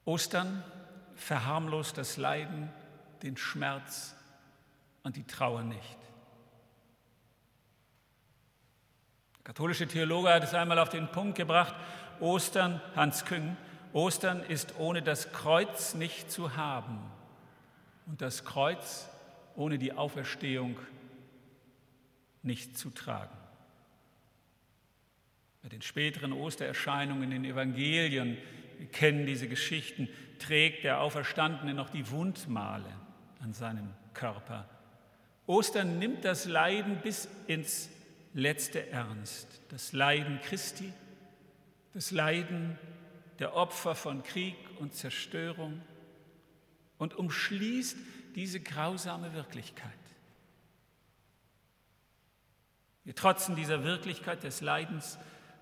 Ostern 0.05 0.63
verharmlost 1.15 1.97
das 1.97 2.17
Leiden, 2.17 2.69
den 3.21 3.37
Schmerz 3.37 4.15
und 5.03 5.15
die 5.15 5.23
Trauer 5.23 5.63
nicht. 5.63 5.97
Der 9.32 9.32
katholische 9.43 9.87
Theologe 9.87 10.33
hat 10.33 10.43
es 10.43 10.53
einmal 10.53 10.79
auf 10.79 10.89
den 10.89 11.07
Punkt 11.07 11.37
gebracht, 11.37 11.75
Ostern, 12.19 12.81
Hans 12.95 13.25
Küng, 13.25 13.57
Ostern 13.91 14.41
ist 14.43 14.75
ohne 14.79 15.01
das 15.01 15.31
Kreuz 15.31 15.93
nicht 15.93 16.31
zu 16.31 16.55
haben 16.55 16.99
und 18.05 18.21
das 18.21 18.43
Kreuz 18.43 19.09
ohne 19.55 19.77
die 19.77 19.93
Auferstehung 19.93 20.77
nicht 22.41 22.77
zu 22.77 22.89
tragen. 22.89 23.37
Bei 25.61 25.69
den 25.69 25.81
späteren 25.81 26.33
Ostererscheinungen 26.33 27.31
in 27.31 27.43
den 27.43 27.45
Evangelien, 27.45 28.37
wir 28.77 28.87
kennen 28.87 29.25
diese 29.25 29.47
Geschichten, 29.47 30.09
trägt 30.39 30.83
der 30.83 30.99
Auferstandene 30.99 31.73
noch 31.73 31.89
die 31.89 32.09
Wundmale 32.09 32.89
an 33.39 33.53
seinem 33.53 33.89
Körper. 34.13 34.67
Ostern 35.45 35.99
nimmt 35.99 36.25
das 36.25 36.45
Leiden 36.45 36.97
bis 36.97 37.29
ins 37.47 37.89
letzte 38.33 38.89
ernst. 38.89 39.61
Das 39.69 39.93
Leiden 39.93 40.39
Christi, 40.41 40.91
das 41.93 42.11
Leiden 42.11 42.77
der 43.39 43.55
Opfer 43.55 43.95
von 43.95 44.23
Krieg 44.23 44.55
und 44.79 44.93
Zerstörung 44.93 45.81
und 46.97 47.15
umschließt 47.15 47.97
diese 48.35 48.59
grausame 48.59 49.33
Wirklichkeit. 49.33 49.91
Wir 53.03 53.15
trotzen 53.15 53.55
dieser 53.55 53.83
Wirklichkeit 53.83 54.43
des 54.43 54.61
Leidens 54.61 55.17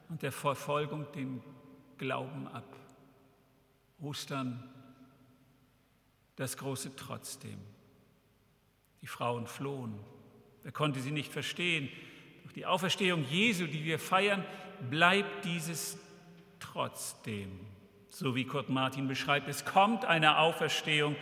und 0.09 0.21
der 0.21 0.31
Verfolgung 0.31 1.11
den 1.13 1.41
Glauben 1.97 2.47
ab. 2.47 2.75
Ostern 3.99 4.69
das 6.35 6.57
große 6.57 6.95
Trotzdem. 6.95 7.59
Die 9.01 9.07
Frauen 9.07 9.47
flohen. 9.47 9.99
Wer 10.63 10.71
konnte 10.71 10.99
sie 10.99 11.11
nicht 11.11 11.31
verstehen? 11.31 11.89
Die 12.55 12.65
Auferstehung 12.65 13.25
Jesu, 13.29 13.65
die 13.65 13.85
wir 13.85 13.99
feiern, 13.99 14.43
bleibt 14.89 15.45
dieses 15.45 15.97
trotzdem. 16.59 17.59
So 18.09 18.35
wie 18.35 18.45
Kurt 18.45 18.69
Martin 18.69 19.07
beschreibt, 19.07 19.47
es 19.47 19.63
kommt 19.63 20.05
eine 20.05 20.37
Auferstehung, 20.37 21.15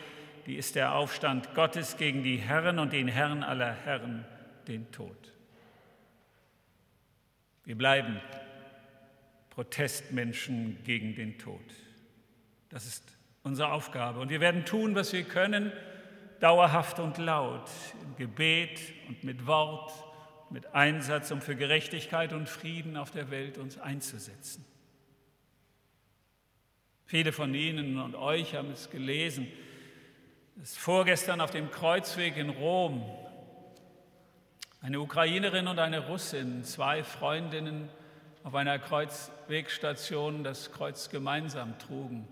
die 0.46 0.56
ist 0.56 0.76
der 0.76 0.96
Aufstand 0.96 1.54
Gottes 1.54 1.98
gegen 1.98 2.24
die 2.24 2.38
Herren 2.38 2.80
und 2.80 2.94
den 2.94 3.08
Herrn 3.08 3.44
aller 3.44 3.72
Herren, 3.72 4.26
den 4.68 4.92
Tod. 4.92 5.34
Wir 7.66 7.78
bleiben 7.78 8.20
Protestmenschen 9.52 10.80
gegen 10.84 11.14
den 11.14 11.38
Tod. 11.38 11.62
Das 12.70 12.88
ist 12.88 13.04
unsere 13.44 13.72
Aufgabe. 13.72 14.20
Und 14.20 14.30
wir 14.30 14.40
werden 14.40 14.66
tun, 14.66 14.96
was 14.96 15.14
wir 15.14 15.24
können, 15.24 15.72
dauerhaft 16.40 17.00
und 17.00 17.18
laut, 17.18 17.70
im 18.04 18.16
Gebet 18.16 18.80
und 19.08 19.24
mit 19.24 19.46
Wort, 19.46 19.92
mit 20.50 20.74
Einsatz, 20.74 21.32
um 21.32 21.42
für 21.42 21.56
Gerechtigkeit 21.56 22.34
und 22.34 22.50
Frieden 22.50 22.98
auf 22.98 23.12
der 23.12 23.30
Welt 23.32 23.58
uns 23.58 23.80
einzusetzen. 23.80 24.66
Viele 27.06 27.32
von 27.32 27.54
Ihnen 27.54 28.00
und 28.00 28.16
euch 28.16 28.56
haben 28.56 28.72
es 28.72 28.90
gelesen, 28.90 29.48
dass 30.56 30.76
vorgestern 30.78 31.42
auf 31.42 31.52
dem 31.52 31.72
Kreuzweg 31.72 32.38
in 32.38 32.50
Rom 32.50 33.04
eine 34.82 35.00
Ukrainerin 35.00 35.68
und 35.68 35.80
eine 35.80 36.08
Russin, 36.08 36.64
zwei 36.64 37.04
Freundinnen 37.04 37.90
auf 38.44 38.56
einer 38.56 38.80
Kreuzwegstation 38.80 40.44
das 40.44 40.72
Kreuz 40.72 41.10
gemeinsam 41.10 41.78
trugen 41.80 42.28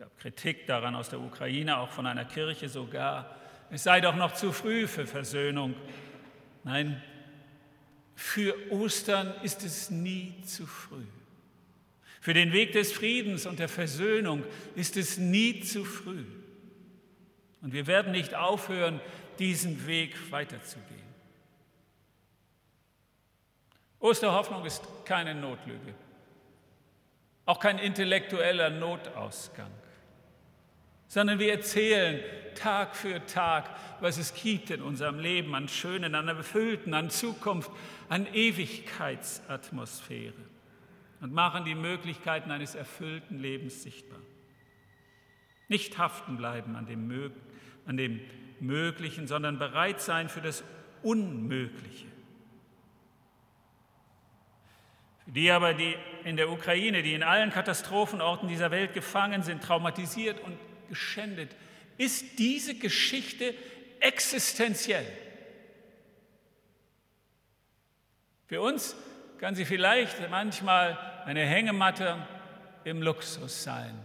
gab 0.00 0.16
Kritik 0.16 0.66
daran 0.66 0.94
aus 0.94 1.10
der 1.10 1.20
Ukraine, 1.20 1.76
auch 1.76 1.90
von 1.90 2.06
einer 2.06 2.24
Kirche 2.24 2.70
sogar. 2.70 3.36
Es 3.68 3.82
sei 3.82 4.00
doch 4.00 4.16
noch 4.16 4.32
zu 4.32 4.50
früh 4.50 4.86
für 4.86 5.06
Versöhnung. 5.06 5.74
Nein, 6.64 7.02
für 8.14 8.54
Ostern 8.70 9.34
ist 9.42 9.64
es 9.64 9.90
nie 9.90 10.34
zu 10.44 10.66
früh. 10.66 11.06
Für 12.20 12.34
den 12.34 12.52
Weg 12.52 12.72
des 12.72 12.92
Friedens 12.92 13.46
und 13.46 13.58
der 13.58 13.68
Versöhnung 13.68 14.44
ist 14.74 14.96
es 14.96 15.16
nie 15.16 15.60
zu 15.60 15.84
früh. 15.84 16.24
Und 17.62 17.72
wir 17.72 17.86
werden 17.86 18.12
nicht 18.12 18.34
aufhören, 18.34 19.00
diesen 19.38 19.86
Weg 19.86 20.14
weiterzugehen. 20.30 21.00
Osterhoffnung 24.00 24.64
ist 24.64 24.82
keine 25.04 25.34
Notlüge, 25.34 25.94
auch 27.46 27.58
kein 27.58 27.78
intellektueller 27.78 28.70
Notausgang 28.70 29.70
sondern 31.10 31.38
wir 31.40 31.50
erzählen 31.50 32.22
Tag 32.54 32.94
für 32.94 33.26
Tag, 33.26 33.68
was 33.98 34.16
es 34.16 34.32
gibt 34.32 34.70
in 34.70 34.80
unserem 34.80 35.18
Leben 35.18 35.56
an 35.56 35.66
Schönen, 35.66 36.14
an 36.14 36.28
Erfüllten, 36.28 36.94
an 36.94 37.10
Zukunft, 37.10 37.68
an 38.08 38.28
Ewigkeitsatmosphäre 38.32 40.32
und 41.20 41.32
machen 41.32 41.64
die 41.64 41.74
Möglichkeiten 41.74 42.52
eines 42.52 42.76
erfüllten 42.76 43.40
Lebens 43.40 43.82
sichtbar. 43.82 44.20
Nicht 45.66 45.98
haften 45.98 46.36
bleiben 46.36 46.76
an 46.76 46.86
dem, 46.86 47.32
an 47.86 47.96
dem 47.96 48.20
Möglichen, 48.60 49.26
sondern 49.26 49.58
bereit 49.58 50.00
sein 50.00 50.28
für 50.28 50.42
das 50.42 50.62
Unmögliche. 51.02 52.06
Für 55.24 55.32
die 55.32 55.50
aber, 55.50 55.74
die 55.74 55.96
in 56.22 56.36
der 56.36 56.50
Ukraine, 56.50 57.02
die 57.02 57.14
in 57.14 57.24
allen 57.24 57.50
Katastrophenorten 57.50 58.48
dieser 58.48 58.70
Welt 58.70 58.94
gefangen 58.94 59.42
sind, 59.42 59.64
traumatisiert 59.64 60.38
und 60.38 60.56
geschändet, 60.90 61.50
ist 61.96 62.38
diese 62.38 62.74
Geschichte 62.74 63.54
existenziell. 64.00 65.06
Für 68.46 68.60
uns 68.60 68.94
kann 69.38 69.54
sie 69.54 69.64
vielleicht 69.64 70.28
manchmal 70.30 70.98
eine 71.24 71.46
Hängematte 71.46 72.16
im 72.84 73.00
Luxus 73.00 73.62
sein, 73.62 73.98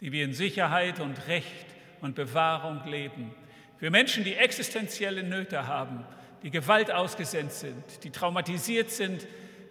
die 0.00 0.12
wir 0.12 0.24
in 0.24 0.34
Sicherheit 0.34 1.00
und 1.00 1.26
Recht 1.26 1.66
und 2.00 2.14
Bewahrung 2.14 2.86
leben. 2.86 3.34
Für 3.78 3.90
Menschen, 3.90 4.22
die 4.22 4.34
existenzielle 4.34 5.22
Nöte 5.22 5.66
haben, 5.66 6.04
die 6.42 6.50
Gewalt 6.50 6.90
ausgesetzt 6.90 7.60
sind, 7.60 8.04
die 8.04 8.10
traumatisiert 8.10 8.90
sind, 8.90 9.26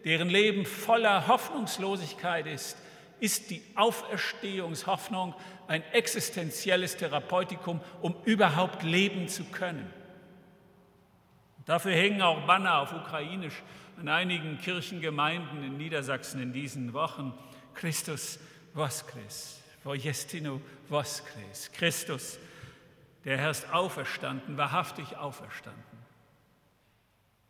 deren 0.05 0.29
Leben 0.29 0.65
voller 0.65 1.27
Hoffnungslosigkeit 1.27 2.47
ist, 2.47 2.77
ist 3.19 3.49
die 3.49 3.61
Auferstehungshoffnung 3.75 5.33
ein 5.67 5.83
existenzielles 5.91 6.97
Therapeutikum, 6.97 7.81
um 8.01 8.15
überhaupt 8.25 8.83
leben 8.83 9.27
zu 9.27 9.43
können. 9.45 9.91
Dafür 11.65 11.93
hängen 11.93 12.21
auch 12.21 12.45
Banner 12.45 12.79
auf 12.79 12.93
Ukrainisch 12.93 13.61
an 13.99 14.07
einigen 14.07 14.57
Kirchengemeinden 14.59 15.63
in 15.63 15.77
Niedersachsen 15.77 16.41
in 16.41 16.53
diesen 16.53 16.93
Wochen. 16.93 17.33
Christus 17.73 18.39
voskres, 18.73 19.61
vojestino 19.83 20.61
voskres. 20.87 21.71
Christus, 21.73 22.39
der 23.25 23.37
Herr 23.37 23.51
ist 23.51 23.73
auferstanden, 23.73 24.57
wahrhaftig 24.57 25.17
auferstanden. 25.17 25.83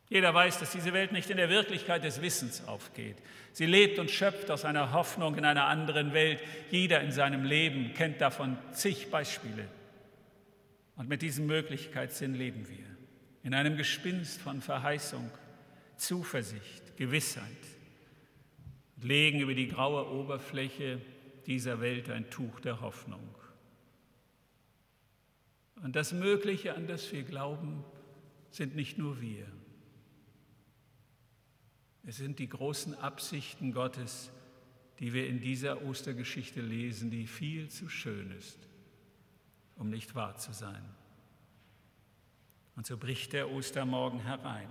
Jeder 0.10 0.34
weiß, 0.34 0.60
dass 0.60 0.72
diese 0.72 0.94
Welt 0.94 1.12
nicht 1.12 1.30
in 1.30 1.38
der 1.38 1.50
Wirklichkeit 1.50 2.04
des 2.04 2.22
Wissens 2.22 2.66
aufgeht. 2.66 3.18
Sie 3.52 3.66
lebt 3.66 4.00
und 4.00 4.10
schöpft 4.10 4.50
aus 4.52 4.64
einer 4.64 4.94
Hoffnung 4.94 5.38
in 5.38 5.44
einer 5.44 5.66
anderen 5.66 6.14
Welt. 6.14 6.40
Jeder 6.72 7.02
in 7.02 7.12
seinem 7.12 7.44
Leben 7.44 7.94
kennt 7.94 8.22
davon 8.22 8.58
zig 8.72 9.12
Beispiele. 9.12 9.68
Und 10.96 11.10
mit 11.10 11.22
diesem 11.22 11.46
Möglichkeitssinn 11.46 12.36
leben 12.36 12.68
wir. 12.70 12.86
In 13.44 13.54
einem 13.54 13.76
Gespinst 13.76 14.42
von 14.42 14.62
Verheißung, 14.62 15.30
Zuversicht, 15.98 16.96
Gewissheit. 16.96 17.44
Und 18.96 19.04
legen 19.04 19.42
über 19.42 19.54
die 19.54 19.68
graue 19.68 20.10
Oberfläche 20.10 21.02
dieser 21.46 21.82
Welt 21.82 22.10
ein 22.10 22.30
Tuch 22.30 22.62
der 22.62 22.80
Hoffnung. 22.80 23.36
Und 25.84 25.96
das 25.96 26.14
Mögliche, 26.14 26.76
an 26.76 26.88
das 26.88 27.12
wir 27.12 27.24
glauben, 27.24 27.84
sind 28.50 28.76
nicht 28.76 28.98
nur 28.98 29.22
wir. 29.22 29.46
Es 32.08 32.16
sind 32.16 32.40
die 32.40 32.48
großen 32.48 32.98
Absichten 32.98 33.74
Gottes, 33.74 34.32
die 35.00 35.12
wir 35.12 35.28
in 35.28 35.42
dieser 35.42 35.84
Ostergeschichte 35.84 36.62
lesen, 36.62 37.12
die 37.12 37.28
viel 37.28 37.68
zu 37.68 37.90
schön 37.90 38.32
ist, 38.32 38.58
um 39.76 39.90
nicht 39.90 40.16
wahr 40.16 40.38
zu 40.38 40.54
sein. 40.54 40.82
Und 42.78 42.86
so 42.86 42.96
bricht 42.96 43.34
der 43.34 43.52
Ostermorgen 43.52 44.22
herein. 44.22 44.70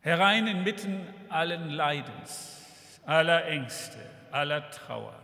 Herein 0.00 0.46
inmitten 0.46 1.00
allen 1.30 1.70
Leidens, 1.70 2.60
aller 3.06 3.46
Ängste, 3.46 3.98
aller 4.32 4.70
Trauer, 4.70 5.18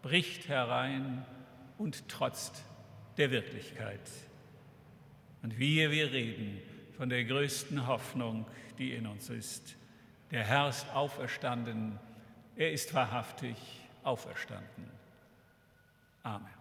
bricht 0.00 0.48
herein 0.48 1.26
und 1.76 2.08
trotzt 2.08 2.64
der 3.18 3.30
Wirklichkeit. 3.30 4.10
Und 5.42 5.58
wir, 5.58 5.90
wir 5.90 6.10
reden 6.10 6.58
von 6.96 7.10
der 7.10 7.24
größten 7.24 7.86
Hoffnung, 7.86 8.46
die 8.78 8.92
in 8.92 9.06
uns 9.06 9.30
ist. 9.30 9.76
Der 10.30 10.44
Herr 10.44 10.68
ist 10.68 10.86
auferstanden, 10.94 11.98
er 12.56 12.72
ist 12.72 12.94
wahrhaftig 12.94 13.56
auferstanden. 14.02 14.90
Amen. 16.22 16.54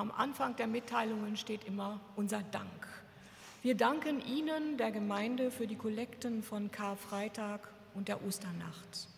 Am 0.00 0.10
Anfang 0.12 0.56
der 0.56 0.66
Mitteilungen 0.66 1.36
steht 1.36 1.64
immer 1.64 2.00
unser 2.16 2.40
Dank. 2.40 2.88
Wir 3.60 3.74
danken 3.74 4.22
Ihnen, 4.24 4.78
der 4.78 4.92
Gemeinde, 4.92 5.50
für 5.50 5.66
die 5.66 5.76
Kollekten 5.76 6.42
von 6.42 6.70
Karfreitag 6.72 7.68
und 7.92 8.08
der 8.08 8.24
Osternacht. 8.24 9.08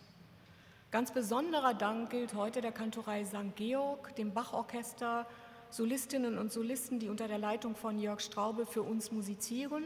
Ganz 0.91 1.13
besonderer 1.13 1.73
Dank 1.73 2.09
gilt 2.09 2.33
heute 2.33 2.59
der 2.59 2.73
Kantorei 2.73 3.23
St. 3.23 3.55
Georg, 3.55 4.13
dem 4.17 4.33
Bachorchester, 4.33 5.25
Solistinnen 5.69 6.37
und 6.37 6.51
Solisten, 6.51 6.99
die 6.99 7.07
unter 7.07 7.29
der 7.29 7.37
Leitung 7.37 7.77
von 7.77 7.97
Jörg 7.97 8.19
Straube 8.19 8.65
für 8.65 8.83
uns 8.83 9.09
musizieren 9.09 9.85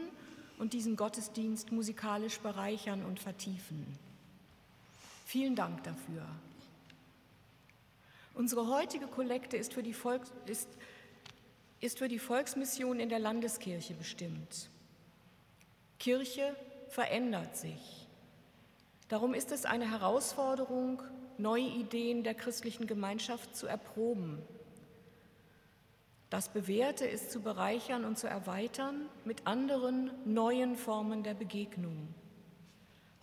und 0.58 0.72
diesen 0.72 0.96
Gottesdienst 0.96 1.70
musikalisch 1.70 2.40
bereichern 2.40 3.04
und 3.04 3.20
vertiefen. 3.20 3.86
Vielen 5.24 5.54
Dank 5.54 5.84
dafür. 5.84 6.26
Unsere 8.38 8.68
heutige 8.68 9.08
Kollekte 9.08 9.56
ist 9.56 9.74
für, 9.74 9.82
die 9.82 9.92
Volks, 9.92 10.32
ist, 10.46 10.68
ist 11.80 11.98
für 11.98 12.06
die 12.06 12.20
Volksmission 12.20 13.00
in 13.00 13.08
der 13.08 13.18
Landeskirche 13.18 13.94
bestimmt. 13.94 14.70
Kirche 15.98 16.54
verändert 16.88 17.56
sich. 17.56 18.06
Darum 19.08 19.34
ist 19.34 19.50
es 19.50 19.64
eine 19.64 19.90
Herausforderung, 19.90 21.02
neue 21.36 21.66
Ideen 21.66 22.22
der 22.22 22.34
christlichen 22.34 22.86
Gemeinschaft 22.86 23.56
zu 23.56 23.66
erproben. 23.66 24.40
Das 26.30 26.48
Bewährte 26.48 27.06
ist 27.06 27.32
zu 27.32 27.40
bereichern 27.40 28.04
und 28.04 28.20
zu 28.20 28.28
erweitern 28.28 29.08
mit 29.24 29.48
anderen 29.48 30.12
neuen 30.24 30.76
Formen 30.76 31.24
der 31.24 31.34
Begegnung. 31.34 32.14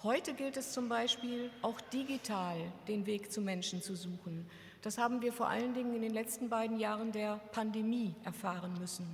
Heute 0.03 0.34
gilt 0.34 0.57
es 0.57 0.74
zum 0.74 0.89
Beispiel 0.89 1.51
auch 1.61 1.80
digital 1.80 2.57
den 2.89 3.05
Weg 3.05 3.32
zu 3.32 3.39
Menschen 3.39 3.82
zu 3.82 3.95
suchen, 3.95 4.49
das 4.86 4.99
haben 4.99 5.23
wir 5.23 5.33
vor 5.33 5.47
allen 5.47 5.73
Dingen 5.73 5.95
in 5.95 6.03
den 6.03 6.13
letzten 6.13 6.47
beiden 6.47 6.77
Jahren 6.77 7.11
der 7.11 7.38
Pandemie 7.51 8.13
erfahren 8.23 8.77
müssen. 8.77 9.07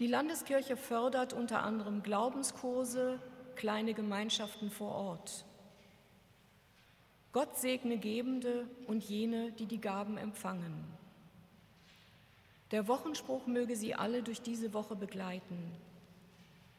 Die 0.00 0.08
Landeskirche 0.08 0.76
fördert 0.76 1.32
unter 1.32 1.62
anderem 1.62 2.02
Glaubenskurse, 2.02 3.20
kleine 3.54 3.94
Gemeinschaften 3.94 4.72
vor 4.72 4.90
Ort. 4.96 5.44
Gott 7.30 7.56
segne 7.56 7.98
Gebende 7.98 8.66
und 8.88 9.04
jene, 9.04 9.52
die 9.52 9.66
die 9.66 9.80
Gaben 9.80 10.18
empfangen. 10.18 10.84
Der 12.72 12.88
Wochenspruch 12.88 13.46
möge 13.46 13.76
sie 13.76 13.94
alle 13.94 14.24
durch 14.24 14.42
diese 14.42 14.74
Woche 14.74 14.96
begleiten. 14.96 15.72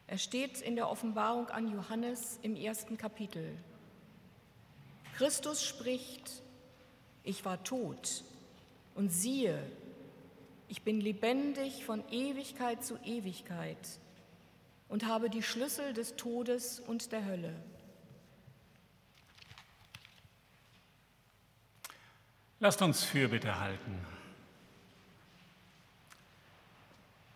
Er 0.05 0.17
steht 0.17 0.59
in 0.59 0.75
der 0.75 0.89
Offenbarung 0.89 1.47
an 1.47 1.71
Johannes 1.71 2.39
im 2.41 2.57
ersten 2.57 2.97
Kapitel. 2.97 3.55
Christus 5.15 5.63
spricht, 5.63 6.43
ich 7.23 7.45
war 7.45 7.63
tot 7.63 8.23
und 8.95 9.09
siehe, 9.09 9.61
ich 10.67 10.83
bin 10.83 11.01
lebendig 11.01 11.83
von 11.83 12.03
Ewigkeit 12.11 12.83
zu 12.83 12.97
Ewigkeit 13.03 13.77
und 14.87 15.05
habe 15.05 15.29
die 15.29 15.43
Schlüssel 15.43 15.93
des 15.93 16.15
Todes 16.15 16.79
und 16.79 17.11
der 17.11 17.25
Hölle. 17.25 17.55
Lasst 22.59 22.81
uns 22.81 23.03
Fürbitte 23.03 23.59
halten. 23.59 24.05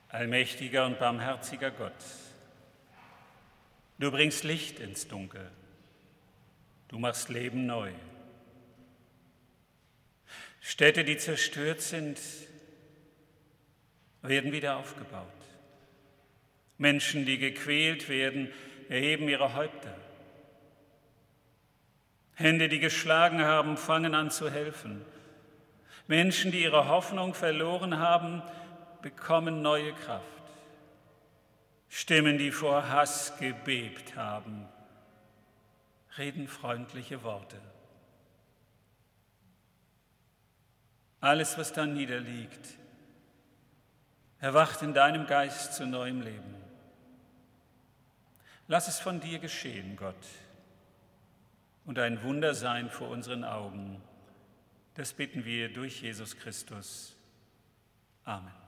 Allmächtiger 0.10 0.86
und 0.86 1.00
barmherziger 1.00 1.72
Gott, 1.72 1.94
du 3.98 4.12
bringst 4.12 4.44
Licht 4.44 4.80
ins 4.80 5.08
Dunkel, 5.08 5.50
du 6.90 7.00
machst 7.00 7.30
Leben 7.30 7.66
neu. 7.66 7.92
Städte, 10.66 11.03
die 11.03 11.18
zerstört 11.18 11.82
sind, 11.82 12.18
werden 14.22 14.53
wieder 14.53 14.78
aufgebaut. 14.78 15.28
Menschen, 16.78 17.26
die 17.26 17.38
gequält 17.38 18.07
werden, 18.07 18.49
erheben 18.88 19.28
ihre 19.28 19.55
Häupter. 19.55 19.93
Hände, 22.36 22.70
die 22.70 22.80
geschlagen 22.80 23.43
haben, 23.43 23.76
fangen 23.76 24.16
an 24.16 24.32
zu 24.32 24.49
helfen. 24.49 25.05
Menschen, 26.07 26.53
die 26.53 26.64
ihre 26.64 26.88
Hoffnung 26.88 27.34
verloren 27.34 27.99
haben, 27.99 28.41
bekommen 29.01 29.61
neue 29.61 29.91
Kraft. 29.91 30.24
Stimmen, 31.89 32.38
die 32.38 32.51
vor 32.51 32.88
Hass 32.88 33.38
gebebt 33.38 34.16
haben, 34.16 34.66
reden 36.18 36.47
freundliche 36.47 37.22
Worte. 37.24 37.59
Alles, 41.24 41.58
was 41.58 41.72
da 41.72 41.86
niederliegt, 41.86 42.68
erwacht 44.42 44.82
in 44.82 44.94
deinem 44.94 45.26
Geist 45.26 45.74
zu 45.74 45.86
neuem 45.86 46.20
Leben. 46.20 46.54
Lass 48.68 48.90
es 48.90 49.00
von 49.00 49.22
dir 49.22 49.40
geschehen, 49.40 49.96
Gott, 49.96 50.18
und 51.86 51.98
ein 51.98 52.22
Wunder 52.24 52.54
sein 52.54 52.90
vor 52.90 53.08
unseren 53.08 53.46
Augen. 53.46 54.02
Das 54.96 55.14
bitten 55.14 55.46
wir 55.46 55.72
durch 55.72 56.02
Jesus 56.02 56.36
Christus. 56.36 57.16
Amen. 58.26 58.62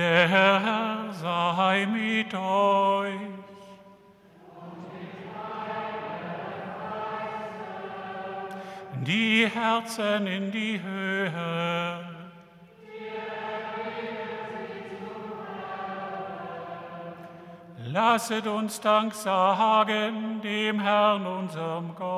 Der 0.00 0.26
Herr 0.28 1.12
sei 1.12 1.84
mit 1.84 2.32
euch. 2.32 3.20
Die 9.02 9.46
Herzen 9.46 10.26
in 10.26 10.50
die 10.50 10.80
Höhe. 10.80 11.98
Lasset 17.84 18.46
uns 18.46 18.80
Dank 18.80 19.12
sagen 19.12 20.40
dem 20.42 20.80
Herrn, 20.80 21.26
unserem 21.26 21.94
Gott. 21.94 22.09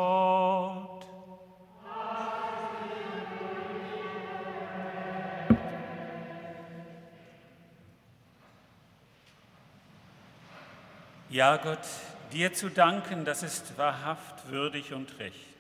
Ja, 11.33 11.57
Gott, 11.57 11.89
dir 12.35 12.53
zu 12.53 12.68
danken, 12.68 13.24
das 13.24 13.43
ist 13.43 13.78
wahrhaft 13.78 14.51
würdig 14.51 14.93
und 14.93 15.18
recht. 15.18 15.57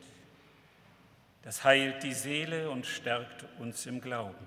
Das 1.40 1.64
heilt 1.64 2.02
die 2.02 2.12
Seele 2.12 2.68
und 2.68 2.84
stärkt 2.84 3.46
uns 3.58 3.86
im 3.86 4.02
Glauben. 4.02 4.44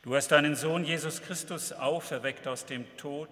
Du 0.00 0.16
hast 0.16 0.28
deinen 0.28 0.56
Sohn 0.56 0.82
Jesus 0.86 1.20
Christus 1.20 1.72
auferweckt 1.72 2.48
aus 2.48 2.64
dem 2.64 2.86
Tod. 2.96 3.28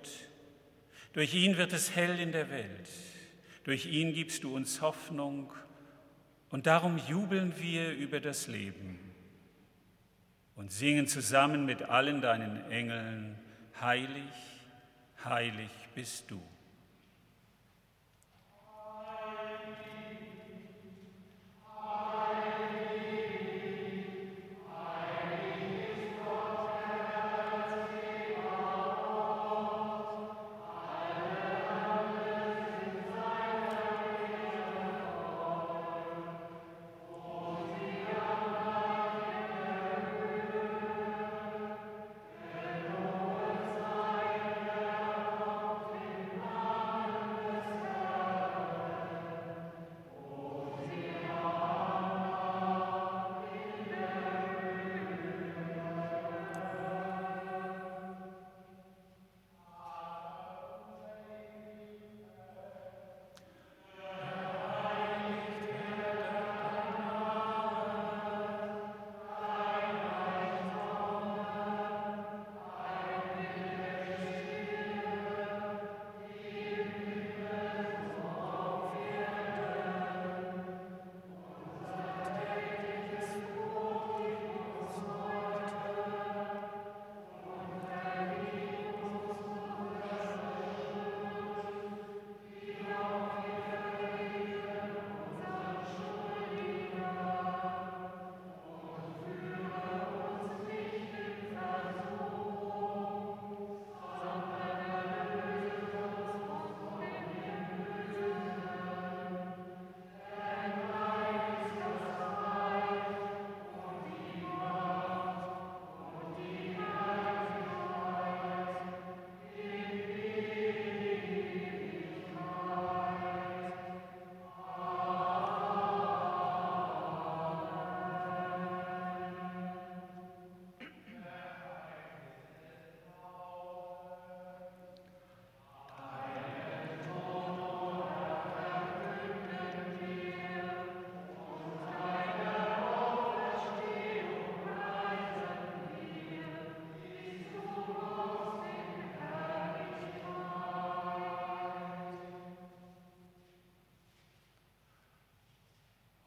Durch 1.14 1.32
ihn 1.32 1.56
wird 1.56 1.72
es 1.72 1.96
hell 1.96 2.20
in 2.20 2.32
der 2.32 2.50
Welt. 2.50 2.90
Durch 3.64 3.86
ihn 3.86 4.12
gibst 4.12 4.44
du 4.44 4.54
uns 4.54 4.82
Hoffnung 4.82 5.50
und 6.50 6.66
darum 6.66 7.00
jubeln 7.08 7.58
wir 7.58 7.92
über 7.92 8.20
das 8.20 8.48
Leben 8.48 8.98
und 10.56 10.72
singen 10.72 11.06
zusammen 11.06 11.64
mit 11.64 11.84
allen 11.84 12.20
deinen 12.20 12.70
Engeln, 12.70 13.38
heilig, 13.80 14.28
heilig 15.24 15.70
bist 15.98 16.30
du. 16.30 16.40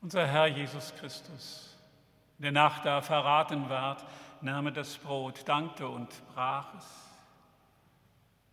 Unser 0.02 0.26
Herr 0.26 0.48
Jesus 0.48 0.94
Christus, 0.96 1.78
der 2.40 2.52
Nacht, 2.52 2.86
da 2.86 2.98
er 2.98 3.02
verraten 3.04 3.70
ward, 3.70 4.04
nahm 4.42 4.66
er 4.66 4.72
das 4.72 4.98
Brot, 4.98 5.48
dankte 5.48 5.88
und 5.88 6.10
brach 6.34 6.74
es, 6.76 6.86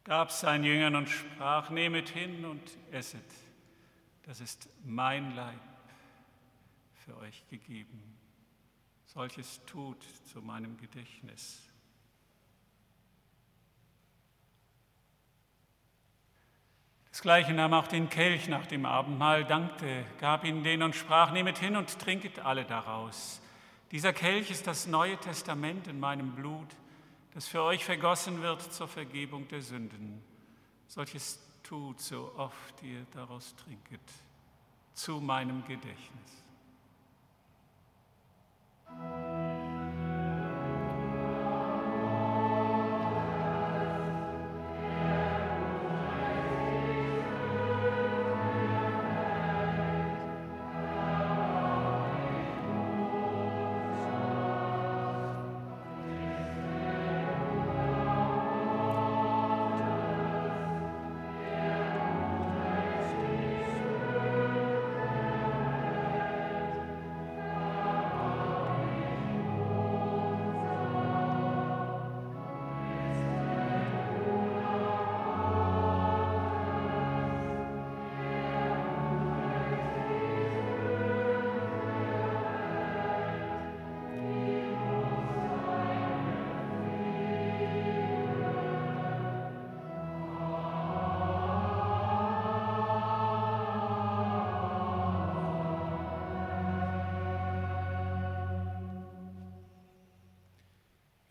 gab 0.05 0.31
seinen 0.31 0.65
Jüngern 0.65 0.95
und 0.95 1.09
sprach, 1.09 1.71
nehmet 1.71 2.11
hin 2.11 2.45
und 2.45 2.63
esset, 2.93 3.25
das 4.25 4.41
ist 4.41 4.69
mein 4.85 5.35
Leib 5.35 5.59
für 6.93 7.17
euch 7.17 7.43
gegeben. 7.49 8.19
Solches 9.07 9.65
tut 9.65 10.03
zu 10.31 10.43
meinem 10.43 10.77
Gedächtnis. 10.77 11.63
Das 17.19 17.25
gleiche 17.25 17.53
nahm 17.53 17.75
auch 17.75 17.89
den 17.89 18.09
Kelch 18.09 18.47
nach 18.47 18.67
dem 18.67 18.87
Abendmahl, 18.87 19.45
dankte, 19.45 20.05
gab 20.21 20.45
ihn 20.45 20.63
den 20.63 20.85
und 20.85 20.95
sprach, 20.95 21.33
nehmet 21.33 21.59
hin 21.59 21.75
und 21.75 21.99
trinket 21.99 22.39
alle 22.39 22.65
daraus. 22.65 23.41
Dieser 23.91 24.13
Kelch 24.13 24.53
ist 24.53 24.69
das 24.69 24.87
Neue 24.87 25.17
Testament 25.17 25.89
in 25.89 25.99
meinem 25.99 26.37
Blut, 26.37 26.69
das 27.35 27.49
für 27.49 27.65
euch 27.65 27.85
vergossen 27.85 28.41
wird 28.41 28.63
zur 28.73 28.87
Vergebung 28.87 29.49
der 29.49 29.63
Sünden. 29.63 30.23
Solches 30.87 31.41
tut, 31.65 31.99
so 32.01 32.33
oft 32.37 32.81
ihr 32.85 33.05
daraus 33.13 33.53
trinket, 33.57 34.01
zu 34.95 35.21
meinem 35.21 35.65
Gedächtnis. 35.67 36.45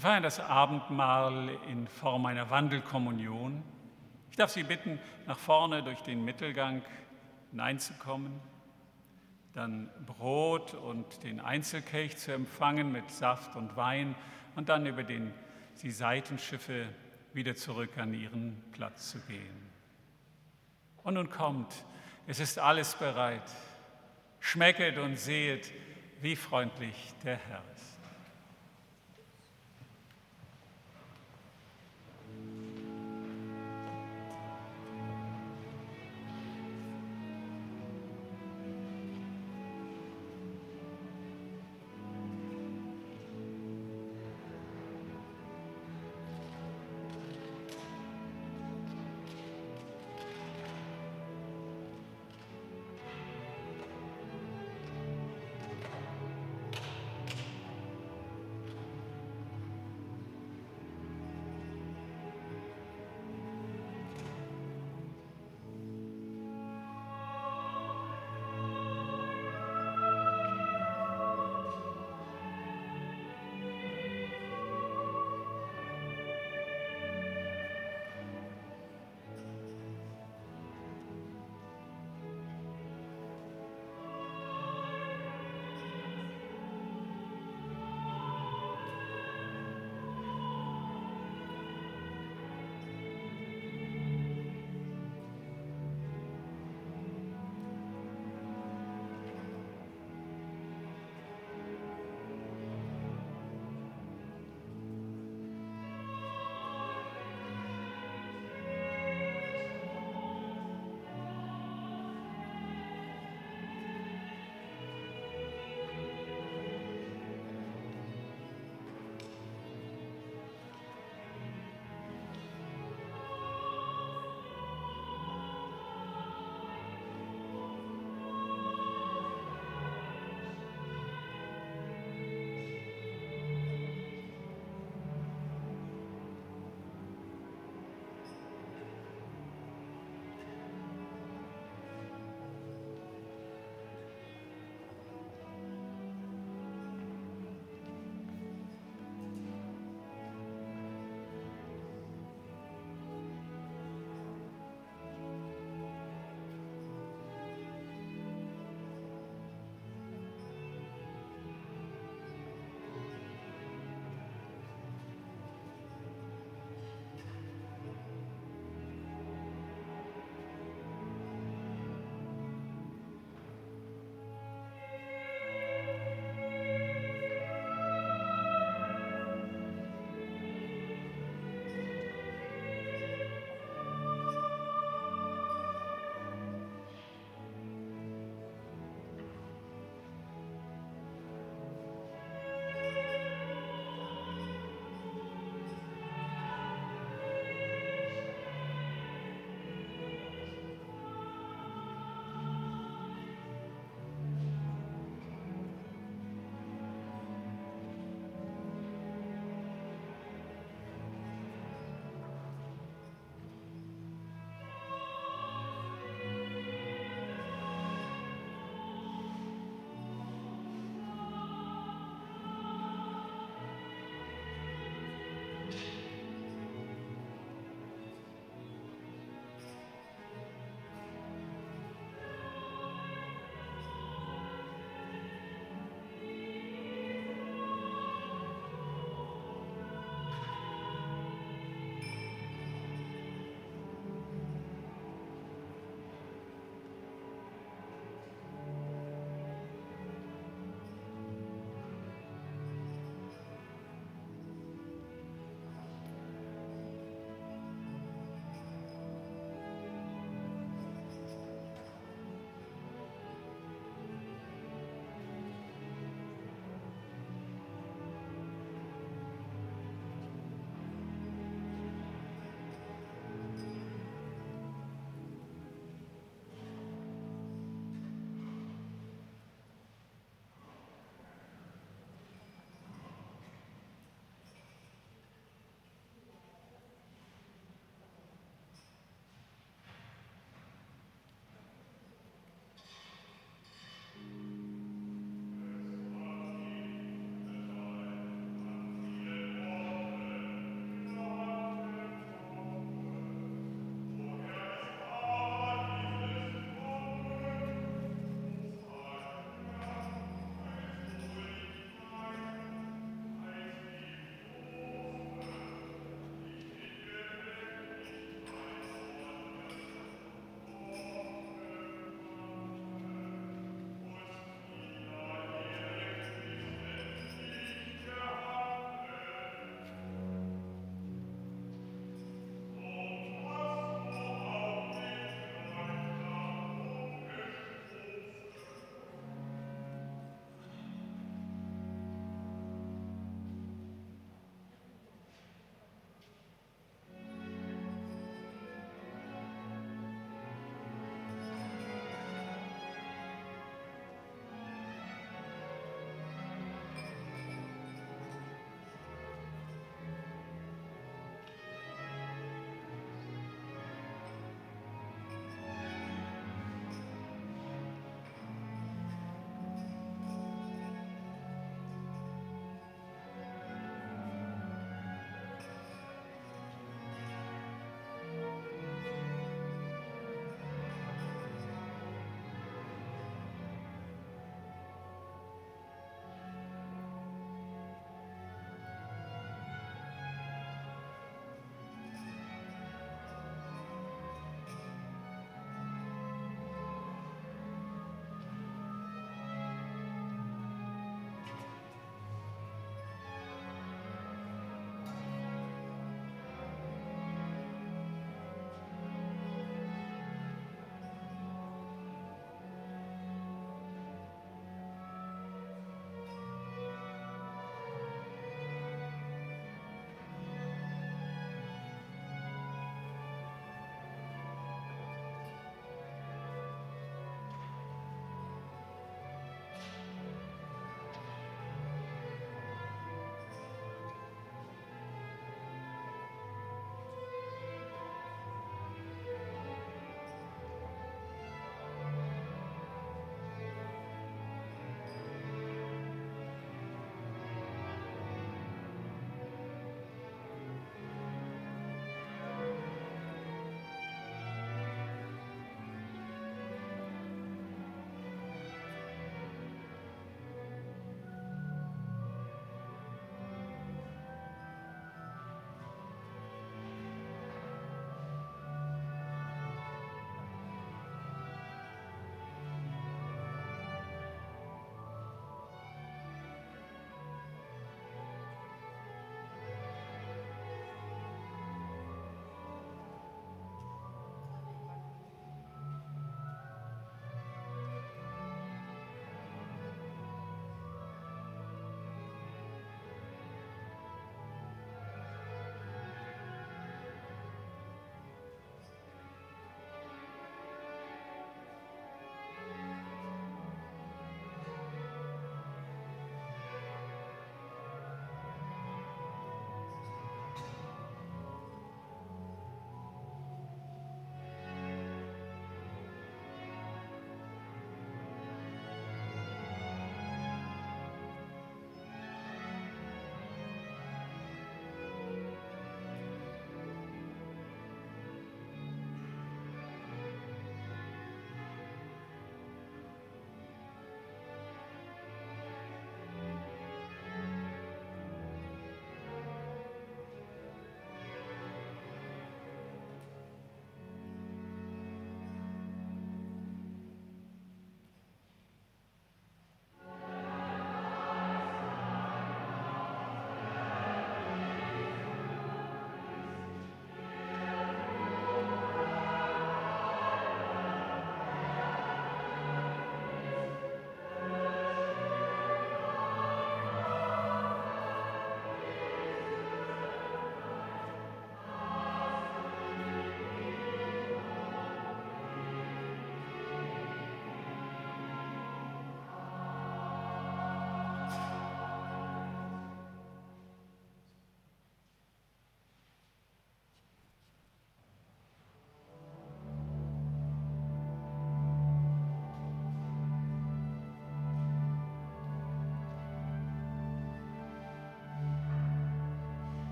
Wir 0.00 0.08
feiern 0.08 0.22
das 0.22 0.40
Abendmahl 0.40 1.58
in 1.68 1.86
Form 1.86 2.24
einer 2.24 2.48
Wandelkommunion. 2.48 3.62
Ich 4.30 4.36
darf 4.38 4.50
Sie 4.50 4.62
bitten, 4.62 4.98
nach 5.26 5.38
vorne 5.38 5.82
durch 5.82 6.00
den 6.00 6.24
Mittelgang 6.24 6.80
hineinzukommen, 7.50 8.40
dann 9.52 9.90
Brot 10.06 10.72
und 10.72 11.22
den 11.22 11.38
Einzelkelch 11.38 12.16
zu 12.16 12.32
empfangen 12.32 12.90
mit 12.92 13.10
Saft 13.10 13.56
und 13.56 13.76
Wein 13.76 14.14
und 14.56 14.70
dann 14.70 14.86
über 14.86 15.02
den, 15.02 15.34
die 15.82 15.90
Seitenschiffe 15.90 16.86
wieder 17.34 17.54
zurück 17.54 17.98
an 17.98 18.14
ihren 18.14 18.56
Platz 18.72 19.10
zu 19.10 19.18
gehen. 19.26 19.68
Und 21.02 21.12
nun 21.12 21.28
kommt, 21.28 21.74
es 22.26 22.40
ist 22.40 22.58
alles 22.58 22.94
bereit. 22.94 23.50
Schmecket 24.38 24.96
und 24.96 25.18
sehet, 25.18 25.70
wie 26.22 26.36
freundlich 26.36 27.12
der 27.22 27.36
Herr 27.36 27.62
ist. 27.76 27.99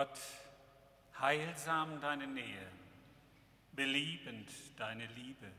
Gott, 0.00 0.18
heilsam 1.20 2.00
deine 2.00 2.26
Nähe, 2.26 2.66
beliebend 3.72 4.50
deine 4.78 5.04
Liebe, 5.08 5.52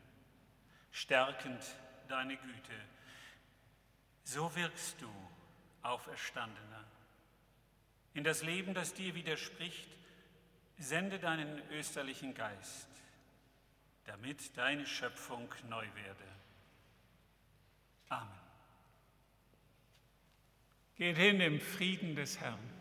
stärkend 0.91 1.63
deine 2.07 2.37
Güte. 2.37 2.73
So 4.23 4.55
wirkst 4.55 4.99
du, 4.99 5.11
Auferstandener. 5.83 6.83
In 8.15 8.23
das 8.23 8.41
Leben, 8.41 8.73
das 8.73 8.95
dir 8.95 9.13
widerspricht, 9.13 9.89
sende 10.79 11.19
deinen 11.19 11.61
österlichen 11.69 12.33
Geist, 12.33 12.87
damit 14.05 14.57
deine 14.57 14.87
Schöpfung 14.87 15.53
neu 15.69 15.85
werde. 15.93 16.27
Amen. 18.09 18.39
Geht 20.95 21.17
hin 21.17 21.39
im 21.41 21.59
Frieden 21.59 22.15
des 22.15 22.39
Herrn. 22.39 22.80